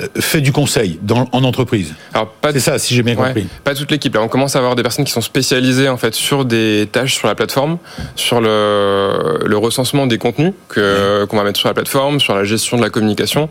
euh, 0.00 0.06
fait 0.20 0.40
du 0.40 0.52
conseil 0.52 0.98
dans, 1.02 1.28
en 1.32 1.44
entreprise. 1.44 1.94
Alors 2.14 2.28
pas 2.28 2.52
c'est 2.52 2.60
ça, 2.60 2.78
si 2.78 2.94
j'ai 2.94 3.02
bien 3.02 3.14
compris. 3.14 3.46
Pas 3.64 3.74
toute 3.74 3.90
l'équipe. 3.90 4.14
Là, 4.14 4.22
on 4.22 4.28
commence 4.28 4.56
à 4.56 4.58
avoir 4.58 4.76
des 4.76 4.82
personnes 4.82 5.04
qui 5.04 5.12
sont 5.12 5.20
spécialisées 5.20 5.88
en 5.88 5.96
fait 5.96 6.14
sur 6.14 6.44
des 6.44 6.88
tâches 6.90 7.14
sur 7.14 7.28
la 7.28 7.34
plateforme, 7.34 7.78
sur 8.16 8.40
le, 8.40 9.40
le 9.44 9.56
recensement 9.56 10.06
des 10.06 10.18
contenus 10.18 10.52
que 10.68 11.24
qu'on 11.26 11.36
va 11.36 11.44
mettre 11.44 11.58
sur 11.58 11.68
la 11.68 11.74
plateforme, 11.74 12.20
sur 12.20 12.34
la 12.34 12.44
gestion 12.44 12.76
de 12.76 12.82
la 12.82 12.90
communication, 12.90 13.48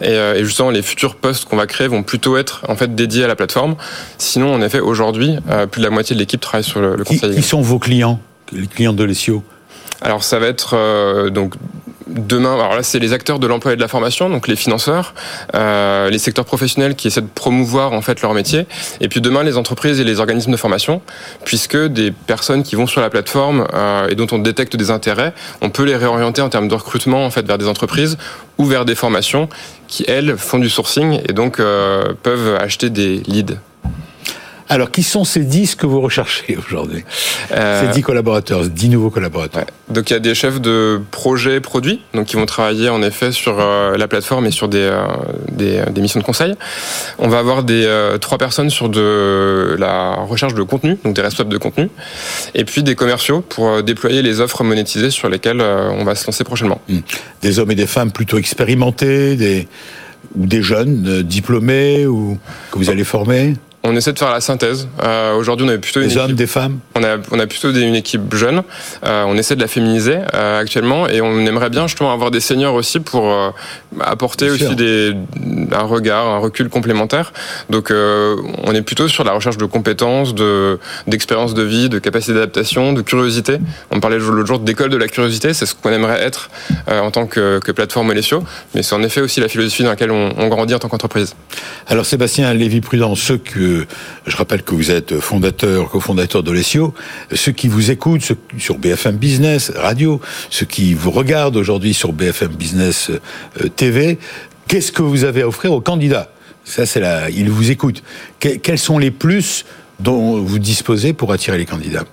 et, 0.00 0.08
euh, 0.08 0.34
et 0.34 0.44
justement 0.44 0.70
les 0.70 0.82
futurs 0.82 1.16
postes 1.16 1.44
qu'on 1.44 1.56
va 1.56 1.66
créer 1.66 1.88
vont 1.88 2.02
plutôt 2.02 2.36
être 2.36 2.62
en 2.68 2.76
fait 2.76 2.94
dédiés 2.94 3.24
à 3.24 3.28
la 3.28 3.36
plateforme. 3.36 3.76
Sinon, 4.18 4.54
en 4.54 4.62
effet, 4.62 4.80
aujourd'hui, 4.80 5.36
euh, 5.50 5.66
plus 5.66 5.80
de 5.80 5.86
la 5.86 5.90
moitié 5.90 6.14
de 6.14 6.20
l'équipe 6.20 6.40
travaille 6.40 6.64
sur 6.64 6.80
le, 6.80 6.96
le 6.96 7.04
conseil. 7.04 7.34
Qui 7.34 7.42
sont 7.42 7.60
vos 7.60 7.78
clients, 7.78 8.20
les 8.52 8.66
clients 8.66 8.92
de 8.92 9.04
l'ESIO 9.04 9.42
alors 10.00 10.22
ça 10.22 10.38
va 10.38 10.46
être 10.46 10.74
euh, 10.74 11.28
donc 11.30 11.54
demain. 12.08 12.54
Alors 12.54 12.74
là, 12.74 12.82
c'est 12.82 12.98
les 12.98 13.12
acteurs 13.12 13.38
de 13.38 13.46
l'emploi 13.46 13.72
et 13.72 13.76
de 13.76 13.80
la 13.80 13.88
formation, 13.88 14.30
donc 14.30 14.48
les 14.48 14.56
financeurs, 14.56 15.14
euh, 15.54 16.10
les 16.10 16.18
secteurs 16.18 16.44
professionnels 16.44 16.94
qui 16.94 17.08
essaient 17.08 17.22
de 17.22 17.26
promouvoir 17.26 17.92
en 17.92 18.02
fait 18.02 18.20
leur 18.22 18.34
métier, 18.34 18.66
et 19.00 19.08
puis 19.08 19.20
demain 19.20 19.42
les 19.42 19.56
entreprises 19.56 20.00
et 20.00 20.04
les 20.04 20.20
organismes 20.20 20.52
de 20.52 20.56
formation, 20.56 21.02
puisque 21.44 21.76
des 21.76 22.10
personnes 22.10 22.62
qui 22.62 22.76
vont 22.76 22.86
sur 22.86 23.00
la 23.00 23.10
plateforme 23.10 23.66
euh, 23.74 24.08
et 24.08 24.14
dont 24.14 24.26
on 24.32 24.38
détecte 24.38 24.76
des 24.76 24.90
intérêts, 24.90 25.32
on 25.60 25.70
peut 25.70 25.84
les 25.84 25.96
réorienter 25.96 26.42
en 26.42 26.48
termes 26.48 26.68
de 26.68 26.74
recrutement 26.74 27.24
en 27.24 27.30
fait 27.30 27.46
vers 27.46 27.58
des 27.58 27.68
entreprises 27.68 28.18
ou 28.58 28.64
vers 28.64 28.84
des 28.84 28.94
formations 28.94 29.48
qui 29.86 30.04
elles 30.08 30.36
font 30.36 30.58
du 30.58 30.68
sourcing 30.68 31.20
et 31.28 31.32
donc 31.32 31.60
euh, 31.60 32.12
peuvent 32.22 32.56
acheter 32.56 32.90
des 32.90 33.22
leads. 33.26 33.58
Alors, 34.70 34.90
qui 34.90 35.02
sont 35.02 35.24
ces 35.24 35.40
10 35.40 35.76
que 35.76 35.86
vous 35.86 36.00
recherchez 36.00 36.56
aujourd'hui 36.56 37.04
euh, 37.52 37.86
Ces 37.86 37.88
10 37.94 38.02
collaborateurs, 38.02 38.62
10 38.68 38.88
nouveaux 38.90 39.10
collaborateurs. 39.10 39.64
Donc, 39.88 40.10
il 40.10 40.12
y 40.12 40.16
a 40.16 40.20
des 40.20 40.34
chefs 40.34 40.60
de 40.60 41.00
projet 41.10 41.60
produits, 41.60 42.02
donc 42.12 42.26
qui 42.26 42.36
vont 42.36 42.44
travailler 42.44 42.90
en 42.90 43.02
effet 43.02 43.32
sur 43.32 43.58
euh, 43.58 43.96
la 43.96 44.08
plateforme 44.08 44.44
et 44.46 44.50
sur 44.50 44.68
des, 44.68 44.78
euh, 44.78 45.06
des, 45.50 45.82
des, 45.90 46.00
missions 46.02 46.20
de 46.20 46.24
conseil. 46.24 46.54
On 47.18 47.28
va 47.28 47.38
avoir 47.38 47.62
des 47.62 47.88
trois 48.20 48.36
personnes 48.36 48.68
sur 48.68 48.88
de 48.88 49.76
la 49.78 50.16
recherche 50.16 50.54
de 50.54 50.62
contenu, 50.62 50.98
donc 51.02 51.14
des 51.14 51.22
responsables 51.22 51.52
de 51.52 51.58
contenu, 51.58 51.88
et 52.54 52.64
puis 52.64 52.82
des 52.82 52.94
commerciaux 52.94 53.40
pour 53.40 53.82
déployer 53.82 54.22
les 54.22 54.40
offres 54.40 54.64
monétisées 54.64 55.10
sur 55.10 55.28
lesquelles 55.28 55.60
on 55.60 56.04
va 56.04 56.14
se 56.14 56.26
lancer 56.26 56.44
prochainement. 56.44 56.80
Hmm. 56.88 56.98
Des 57.42 57.58
hommes 57.58 57.70
et 57.70 57.74
des 57.74 57.86
femmes 57.86 58.12
plutôt 58.12 58.38
expérimentés, 58.38 59.36
des 59.36 59.68
ou 60.36 60.46
des 60.46 60.62
jeunes 60.62 61.22
diplômés 61.22 62.06
ou 62.06 62.38
que 62.70 62.78
vous 62.78 62.90
allez 62.90 63.04
former? 63.04 63.54
On 63.88 63.96
essaie 63.96 64.12
de 64.12 64.18
faire 64.18 64.30
la 64.30 64.40
synthèse. 64.40 64.88
Euh, 65.02 65.34
Aujourd'hui, 65.34 65.66
on 65.66 65.70
a 65.70 65.78
plutôt 65.78 66.00
des 66.00 66.16
hommes, 66.16 66.32
des 66.32 66.46
femmes? 66.46 66.78
On 66.94 67.02
a, 67.02 67.16
on 67.30 67.38
a 67.38 67.46
plutôt 67.46 67.70
une 67.70 67.94
équipe 67.94 68.34
jeune. 68.34 68.62
Euh, 69.04 69.24
on 69.26 69.36
essaie 69.36 69.56
de 69.56 69.60
la 69.60 69.68
féminiser 69.68 70.18
euh, 70.34 70.60
actuellement, 70.60 71.08
et 71.08 71.20
on 71.20 71.38
aimerait 71.46 71.70
bien 71.70 71.86
justement 71.86 72.12
avoir 72.12 72.30
des 72.30 72.40
seniors 72.40 72.74
aussi 72.74 73.00
pour 73.00 73.30
euh, 73.30 73.50
apporter 74.00 74.50
aussi 74.50 74.74
des, 74.76 75.14
un 75.72 75.82
regard, 75.82 76.26
un 76.26 76.38
recul 76.38 76.68
complémentaire. 76.68 77.32
Donc, 77.70 77.90
euh, 77.90 78.36
on 78.64 78.74
est 78.74 78.82
plutôt 78.82 79.08
sur 79.08 79.24
la 79.24 79.32
recherche 79.32 79.58
de 79.58 79.64
compétences, 79.64 80.34
de 80.34 80.78
d'expérience 81.06 81.54
de 81.54 81.62
vie, 81.62 81.88
de 81.88 81.98
capacité 81.98 82.34
d'adaptation, 82.34 82.92
de 82.92 83.02
curiosité. 83.02 83.58
On 83.90 84.00
parlait 84.00 84.18
l'autre 84.18 84.46
jour 84.46 84.58
d'école 84.58 84.90
de 84.90 84.96
la 84.96 85.08
curiosité. 85.08 85.54
C'est 85.54 85.66
ce 85.66 85.74
qu'on 85.74 85.90
aimerait 85.90 86.20
être 86.22 86.50
euh, 86.88 87.00
en 87.00 87.10
tant 87.10 87.26
que, 87.26 87.60
que 87.60 87.72
plateforme 87.72 88.10
Olesio, 88.10 88.42
mais 88.74 88.82
c'est 88.82 88.94
en 88.94 89.02
effet 89.02 89.20
aussi 89.20 89.40
la 89.40 89.48
philosophie 89.48 89.82
dans 89.82 89.90
laquelle 89.90 90.10
on, 90.10 90.34
on 90.36 90.48
grandit 90.48 90.74
en 90.74 90.78
tant 90.78 90.88
qu'entreprise. 90.88 91.34
Alors, 91.86 92.04
Sébastien 92.06 92.52
Lévy-Prudent, 92.52 93.14
ceux 93.14 93.38
que 93.38 93.77
je 94.26 94.36
rappelle 94.36 94.62
que 94.62 94.74
vous 94.74 94.90
êtes 94.90 95.20
fondateur, 95.20 95.90
cofondateur 95.90 96.42
d'Olesio, 96.42 96.94
ceux 97.34 97.52
qui 97.52 97.68
vous 97.68 97.90
écoutent 97.90 98.32
sur 98.58 98.78
BFM 98.78 99.16
Business 99.16 99.72
Radio, 99.74 100.20
ceux 100.50 100.66
qui 100.66 100.94
vous 100.94 101.10
regardent 101.10 101.56
aujourd'hui 101.56 101.94
sur 101.94 102.12
BFM 102.12 102.52
Business 102.52 103.10
euh, 103.10 103.68
TV, 103.68 104.18
qu'est-ce 104.66 104.92
que 104.92 105.02
vous 105.02 105.24
avez 105.24 105.42
à 105.42 105.48
offrir 105.48 105.72
aux 105.72 105.80
candidats? 105.80 106.30
Ça, 106.64 106.84
c'est 106.84 107.00
là, 107.00 107.30
ils 107.30 107.50
vous 107.50 107.70
écoutent. 107.70 108.02
quels 108.38 108.78
sont 108.78 108.98
les 108.98 109.10
plus 109.10 109.64
dont 110.00 110.38
vous 110.42 110.58
disposez 110.58 111.14
pour 111.14 111.32
attirer 111.32 111.56
les 111.58 111.64
candidats? 111.64 112.04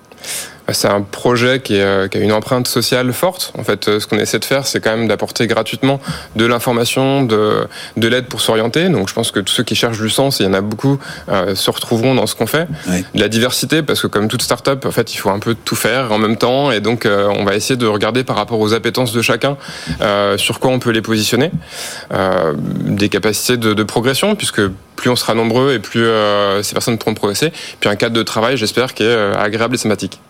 C'est 0.70 0.88
un 0.88 1.02
projet 1.02 1.60
qui, 1.60 1.80
a 1.80 2.08
une 2.14 2.32
empreinte 2.32 2.68
sociale 2.68 3.12
forte. 3.12 3.52
En 3.58 3.64
fait, 3.64 3.98
ce 3.98 4.06
qu'on 4.06 4.18
essaie 4.18 4.38
de 4.38 4.44
faire, 4.44 4.66
c'est 4.66 4.80
quand 4.80 4.96
même 4.96 5.08
d'apporter 5.08 5.46
gratuitement 5.46 6.00
de 6.34 6.46
l'information, 6.46 7.22
de, 7.22 7.66
de 7.96 8.08
l'aide 8.08 8.26
pour 8.26 8.40
s'orienter. 8.40 8.88
Donc, 8.88 9.08
je 9.08 9.14
pense 9.14 9.30
que 9.30 9.40
tous 9.40 9.52
ceux 9.52 9.62
qui 9.62 9.74
cherchent 9.74 10.00
du 10.00 10.10
sens, 10.10 10.40
et 10.40 10.44
il 10.44 10.46
y 10.46 10.50
en 10.50 10.54
a 10.54 10.60
beaucoup, 10.60 10.98
se 11.54 11.70
retrouveront 11.70 12.14
dans 12.14 12.26
ce 12.26 12.34
qu'on 12.34 12.46
fait. 12.46 12.66
De 13.14 13.20
la 13.20 13.28
diversité, 13.28 13.82
parce 13.82 14.00
que 14.00 14.06
comme 14.06 14.28
toute 14.28 14.42
start-up, 14.42 14.84
en 14.84 14.90
fait, 14.90 15.14
il 15.14 15.18
faut 15.18 15.30
un 15.30 15.38
peu 15.38 15.54
tout 15.54 15.76
faire 15.76 16.12
en 16.12 16.18
même 16.18 16.36
temps. 16.36 16.70
Et 16.70 16.80
donc, 16.80 17.06
on 17.06 17.44
va 17.44 17.54
essayer 17.54 17.76
de 17.76 17.86
regarder 17.86 18.24
par 18.24 18.36
rapport 18.36 18.60
aux 18.60 18.74
appétences 18.74 19.12
de 19.12 19.22
chacun 19.22 19.56
sur 20.36 20.60
quoi 20.60 20.70
on 20.70 20.78
peut 20.78 20.90
les 20.90 21.02
positionner. 21.02 21.50
des 22.84 23.08
capacités 23.08 23.56
de, 23.56 23.74
de 23.74 23.82
progression, 23.82 24.34
puisque 24.34 24.62
plus 24.96 25.10
on 25.10 25.16
sera 25.16 25.34
nombreux 25.34 25.74
et 25.74 25.78
plus 25.78 26.04
euh, 26.04 26.62
ces 26.62 26.72
personnes 26.72 26.98
pourront 26.98 27.14
progresser. 27.14 27.52
Puis 27.78 27.88
un 27.88 27.96
cadre 27.96 28.16
de 28.16 28.22
travail, 28.22 28.56
j'espère, 28.56 28.94
qui 28.94 29.04
est 29.04 29.06
euh, 29.06 29.34
agréable 29.34 29.74
et 29.74 29.78
sympathique. 29.78 30.20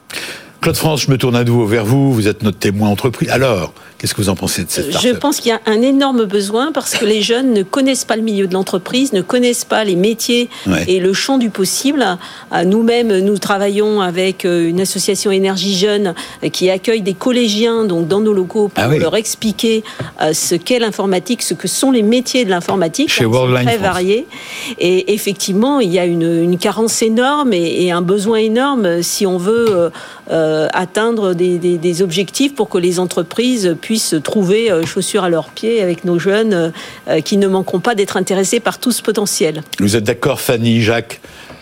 Claude 0.61 0.77
France, 0.77 1.03
je 1.03 1.11
me 1.11 1.19
tourne 1.19 1.37
à 1.37 1.45
nouveau 1.45 1.67
vers 1.67 1.85
vous. 1.85 2.13
Vous 2.13 2.29
êtes 2.29 2.43
notre 2.43 2.59
témoin 2.59 2.89
entreprise. 2.89 3.31
Alors, 3.31 3.73
Qu'est-ce 3.99 4.13
que 4.13 4.21
vous 4.21 4.29
en 4.29 4.37
pensez 4.37 4.63
de 4.63 4.71
cette 4.71 5.01
Je 5.01 5.09
pense 5.09 5.41
qu'il 5.41 5.49
y 5.49 5.53
a 5.53 5.61
un 5.65 5.81
énorme 5.81 6.25
besoin 6.25 6.71
parce 6.71 6.95
que 6.95 7.07
les 7.07 7.23
jeunes 7.23 7.55
ne 7.55 7.63
connaissent 7.63 8.05
pas 8.05 8.17
le 8.17 8.23
milieu 8.23 8.47
de 8.47 8.53
l'entreprise, 8.53 9.15
ne 9.15 9.23
connaissent 9.23 9.65
pas 9.65 9.85
les 9.85 9.97
métiers 9.97 10.51
et 10.87 11.01
le 11.01 11.13
champ 11.15 11.39
du 11.39 11.49
possible. 11.49 12.05
Euh, 12.53 12.65
nous-mêmes, 12.65 13.21
nous 13.21 13.39
travaillons 13.39 14.03
avec 14.03 14.45
euh, 14.45 14.69
une 14.69 14.83
association 14.83 15.31
Énergie 15.31 15.77
Jeune 15.77 16.15
euh, 16.45 16.51
qui 16.51 16.69
accueille 16.69 17.01
des 17.01 17.15
collégiens 17.15 17.85
donc 17.85 18.07
dans 18.07 18.21
nos 18.21 18.35
locaux 18.35 18.69
pour 18.69 18.85
ah 18.85 18.97
leur 18.97 19.17
expliquer 19.17 19.83
ce 20.33 20.55
qu'est 20.55 20.79
l'informatique, 20.79 21.43
ce 21.43 21.55
que 21.55 21.69
sont 21.69 21.91
les 21.91 22.03
métiers 22.03 22.45
de 22.45 22.51
l'informatique. 22.51 23.11
Chez 23.11 23.25
Worldline 23.25 23.65
très 23.65 23.79
variés. 23.79 24.27
Et 24.79 25.15
effectivement, 25.15 25.81
il 25.81 25.93
y 25.93 25.99
a 25.99 26.05
une, 26.05 26.59
carence 26.59 27.03
énorme 27.03 27.53
et, 27.53 27.91
un 27.91 28.03
besoin 28.03 28.39
énorme 28.39 29.03
si 29.03 29.27
on 29.27 29.39
veut 29.39 29.91
atteindre 30.29 31.35
des, 31.35 31.59
des 31.59 32.03
objectifs 32.03 32.55
pour 32.55 32.69
que 32.69 32.79
les 32.79 32.99
entreprises 32.99 33.77
puissent 33.81 33.96
trouver 34.17 34.71
euh, 34.71 34.85
chaussures 34.85 35.25
à 35.25 35.29
leurs 35.29 35.49
pieds 35.49 35.83
avec 35.83 36.05
nos 36.05 36.19
jeunes 36.19 36.55
euh, 36.55 36.71
euh, 37.09 37.21
qui 37.21 37.37
ne 37.37 37.47
manqueront 37.47 37.81
pas 37.81 37.95
d'être 37.95 38.17
intéressés 38.17 38.61
par 38.61 38.79
tout 38.79 38.93
ce 38.93 39.03
potentiel. 39.03 39.63
Vous 39.79 39.97
êtes 39.97 40.05
d'accord, 40.05 40.41
Fanny, 40.41 40.83
Jacques? 40.83 41.21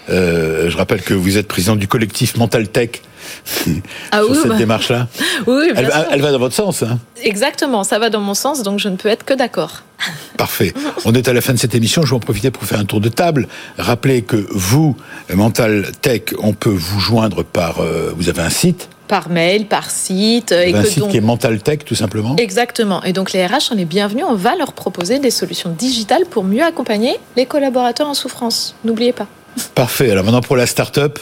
Je 0.09 0.77
rappelle 0.77 1.01
que 1.01 1.14
vous 1.14 1.38
êtes 1.38 1.49
président 1.49 1.77
du 1.77 1.88
collectif 1.88 2.37
Mental 2.37 2.68
Tech. 2.68 2.90
Ah 4.12 4.20
sur 4.23 4.35
cette 4.37 4.49
bah. 4.49 4.57
démarche-là 4.57 5.09
Oui, 5.47 5.70
elle, 5.75 5.87
va, 5.87 6.07
elle, 6.11 6.20
va, 6.20 6.31
dans 6.31 6.38
votre 6.38 6.55
sens. 6.55 6.83
Hein 6.83 6.99
Exactement, 7.23 7.83
ça 7.83 7.99
va 7.99 8.11
dans 8.11 8.20
mon 8.20 8.35
sens, 8.35 8.62
donc 8.62 8.79
je 8.79 8.88
ne 8.90 8.97
peux 8.97 9.09
être 9.09 9.25
que 9.25 9.33
d'accord. 9.33 9.83
Parfait. 10.37 10.75
On 11.07 11.14
est 11.14 11.27
à 11.27 11.33
la 11.33 11.40
fin 11.40 11.55
de 11.55 11.59
cette 11.59 11.75
émission. 11.75 12.03
Je 12.03 12.11
vais 12.11 12.16
en 12.16 12.20
profiter 12.20 12.51
pour 12.51 12.64
faire 12.64 12.79
un 12.79 12.85
tour 12.85 13.01
de 13.01 13.09
table. 13.09 13.49
Rappelez 13.79 14.23
que 14.23 14.47
vous, 14.51 14.94
Mental 15.33 15.90
Tech, 16.03 16.35
on 16.38 16.53
peut 16.53 16.68
vous 16.68 17.01
joindre 17.01 17.42
par. 17.42 17.81
vous 18.14 18.29
avez 18.29 18.42
un 18.42 18.51
site 18.51 18.90
par 19.14 19.31
mail, 19.31 19.66
par 19.66 19.92
site. 19.92 20.50
Et 20.50 20.74
un 20.74 20.83
site 20.83 21.07
qui 21.07 21.18
est 21.18 21.20
Mental 21.20 21.62
Tech, 21.62 21.85
tout 21.85 21.94
simplement. 21.94 22.35
Exactement. 22.35 23.00
Et 23.05 23.12
donc 23.12 23.33
les 23.33 23.46
RH, 23.46 23.70
on 23.70 23.79
est 23.79 23.85
bienvenus. 23.85 24.24
On 24.29 24.35
va 24.35 24.57
leur 24.57 24.72
proposer 24.72 25.20
des 25.20 25.31
solutions 25.31 25.70
digitales 25.70 26.24
pour 26.29 26.42
mieux 26.42 26.64
accompagner 26.64 27.16
les 27.37 27.46
collaborateurs 27.46 28.09
en 28.09 28.14
souffrance. 28.14 28.74
N'oubliez 28.85 29.12
pas. 29.12 29.29
Parfait. 29.77 30.11
Alors 30.11 30.24
maintenant 30.24 30.40
pour 30.40 30.57
la 30.57 30.66
start-up. 30.66 31.20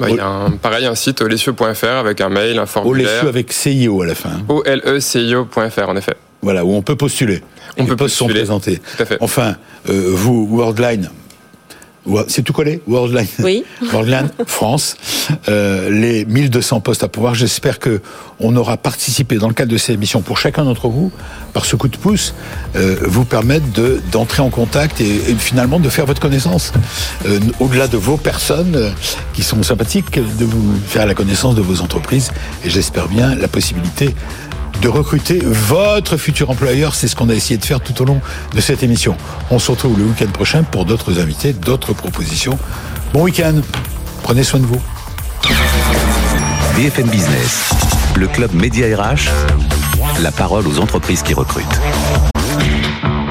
Bah, 0.00 0.06
il 0.08 0.16
y 0.16 0.18
a 0.18 0.26
un, 0.26 0.52
pareil 0.52 0.86
un 0.86 0.94
site 0.94 1.20
olecieux.fr 1.20 1.86
avec 1.86 2.22
un 2.22 2.30
mail, 2.30 2.58
un 2.58 2.64
formulaire. 2.64 3.10
Olecieux 3.10 3.28
avec 3.28 3.52
CIO 3.52 4.00
à 4.00 4.06
la 4.06 4.14
fin. 4.14 4.40
O-L-E-C-I-O.fr 4.48 5.88
en 5.90 5.96
effet. 5.96 6.14
Voilà, 6.40 6.64
où 6.64 6.72
on 6.72 6.80
peut 6.80 6.96
postuler. 6.96 7.42
On 7.76 7.84
peut 7.84 7.96
postuler. 7.96 8.28
sont 8.28 8.34
présentés. 8.34 8.78
Tout 8.78 9.02
à 9.02 9.04
fait. 9.04 9.18
Enfin, 9.20 9.56
euh, 9.90 10.08
vous, 10.08 10.48
Worldline, 10.50 11.10
c'est 12.28 12.42
tout 12.42 12.52
collé 12.52 12.80
Worldline 12.86 13.26
Oui. 13.40 13.64
Worldline 13.92 14.30
France. 14.46 14.96
Euh, 15.48 15.90
les 15.90 16.24
1200 16.24 16.80
postes 16.80 17.02
à 17.02 17.08
pouvoir. 17.08 17.34
J'espère 17.34 17.78
que 17.78 18.00
on 18.40 18.54
aura 18.56 18.76
participé 18.76 19.36
dans 19.36 19.48
le 19.48 19.54
cadre 19.54 19.72
de 19.72 19.76
ces 19.76 19.92
émissions 19.92 20.20
pour 20.20 20.38
chacun 20.38 20.64
d'entre 20.64 20.88
vous, 20.88 21.10
par 21.52 21.64
ce 21.64 21.76
coup 21.76 21.88
de 21.88 21.96
pouce, 21.96 22.34
euh, 22.76 22.96
vous 23.02 23.24
permettre 23.24 23.66
de 23.72 24.00
d'entrer 24.12 24.42
en 24.42 24.50
contact 24.50 25.00
et, 25.00 25.20
finalement 25.38 25.80
de 25.80 25.88
faire 25.88 26.06
votre 26.06 26.20
connaissance. 26.20 26.72
Euh, 27.26 27.40
au-delà 27.60 27.88
de 27.88 27.96
vos 27.96 28.16
personnes 28.16 28.76
euh, 28.76 28.90
qui 29.32 29.42
sont 29.42 29.62
sympathiques, 29.62 30.14
de 30.14 30.44
vous 30.44 30.74
faire 30.86 31.06
la 31.06 31.14
connaissance 31.14 31.54
de 31.54 31.62
vos 31.62 31.80
entreprises. 31.80 32.30
Et 32.64 32.70
j'espère 32.70 33.08
bien 33.08 33.34
la 33.34 33.48
possibilité 33.48 34.14
de 34.80 34.88
recruter 34.88 35.40
votre 35.42 36.16
futur 36.16 36.50
employeur. 36.50 36.94
C'est 36.94 37.08
ce 37.08 37.16
qu'on 37.16 37.28
a 37.28 37.34
essayé 37.34 37.58
de 37.58 37.64
faire 37.64 37.80
tout 37.80 38.00
au 38.02 38.04
long 38.04 38.20
de 38.54 38.60
cette 38.60 38.82
émission. 38.82 39.16
On 39.50 39.58
se 39.58 39.70
retrouve 39.70 39.98
le 39.98 40.04
week-end 40.04 40.30
prochain 40.32 40.62
pour 40.62 40.84
d'autres 40.84 41.18
invités, 41.18 41.52
d'autres 41.52 41.92
propositions. 41.92 42.58
Bon 43.12 43.22
week-end. 43.22 43.60
Prenez 44.22 44.42
soin 44.42 44.60
de 44.60 44.66
vous. 44.66 44.80
BFM 46.76 47.08
Business, 47.08 47.70
le 48.16 48.26
club 48.26 48.52
Média 48.52 48.86
RH, 48.96 49.30
la 50.20 50.32
parole 50.32 50.66
aux 50.66 50.78
entreprises 50.78 51.22
qui 51.22 51.32
recrutent. 51.32 51.80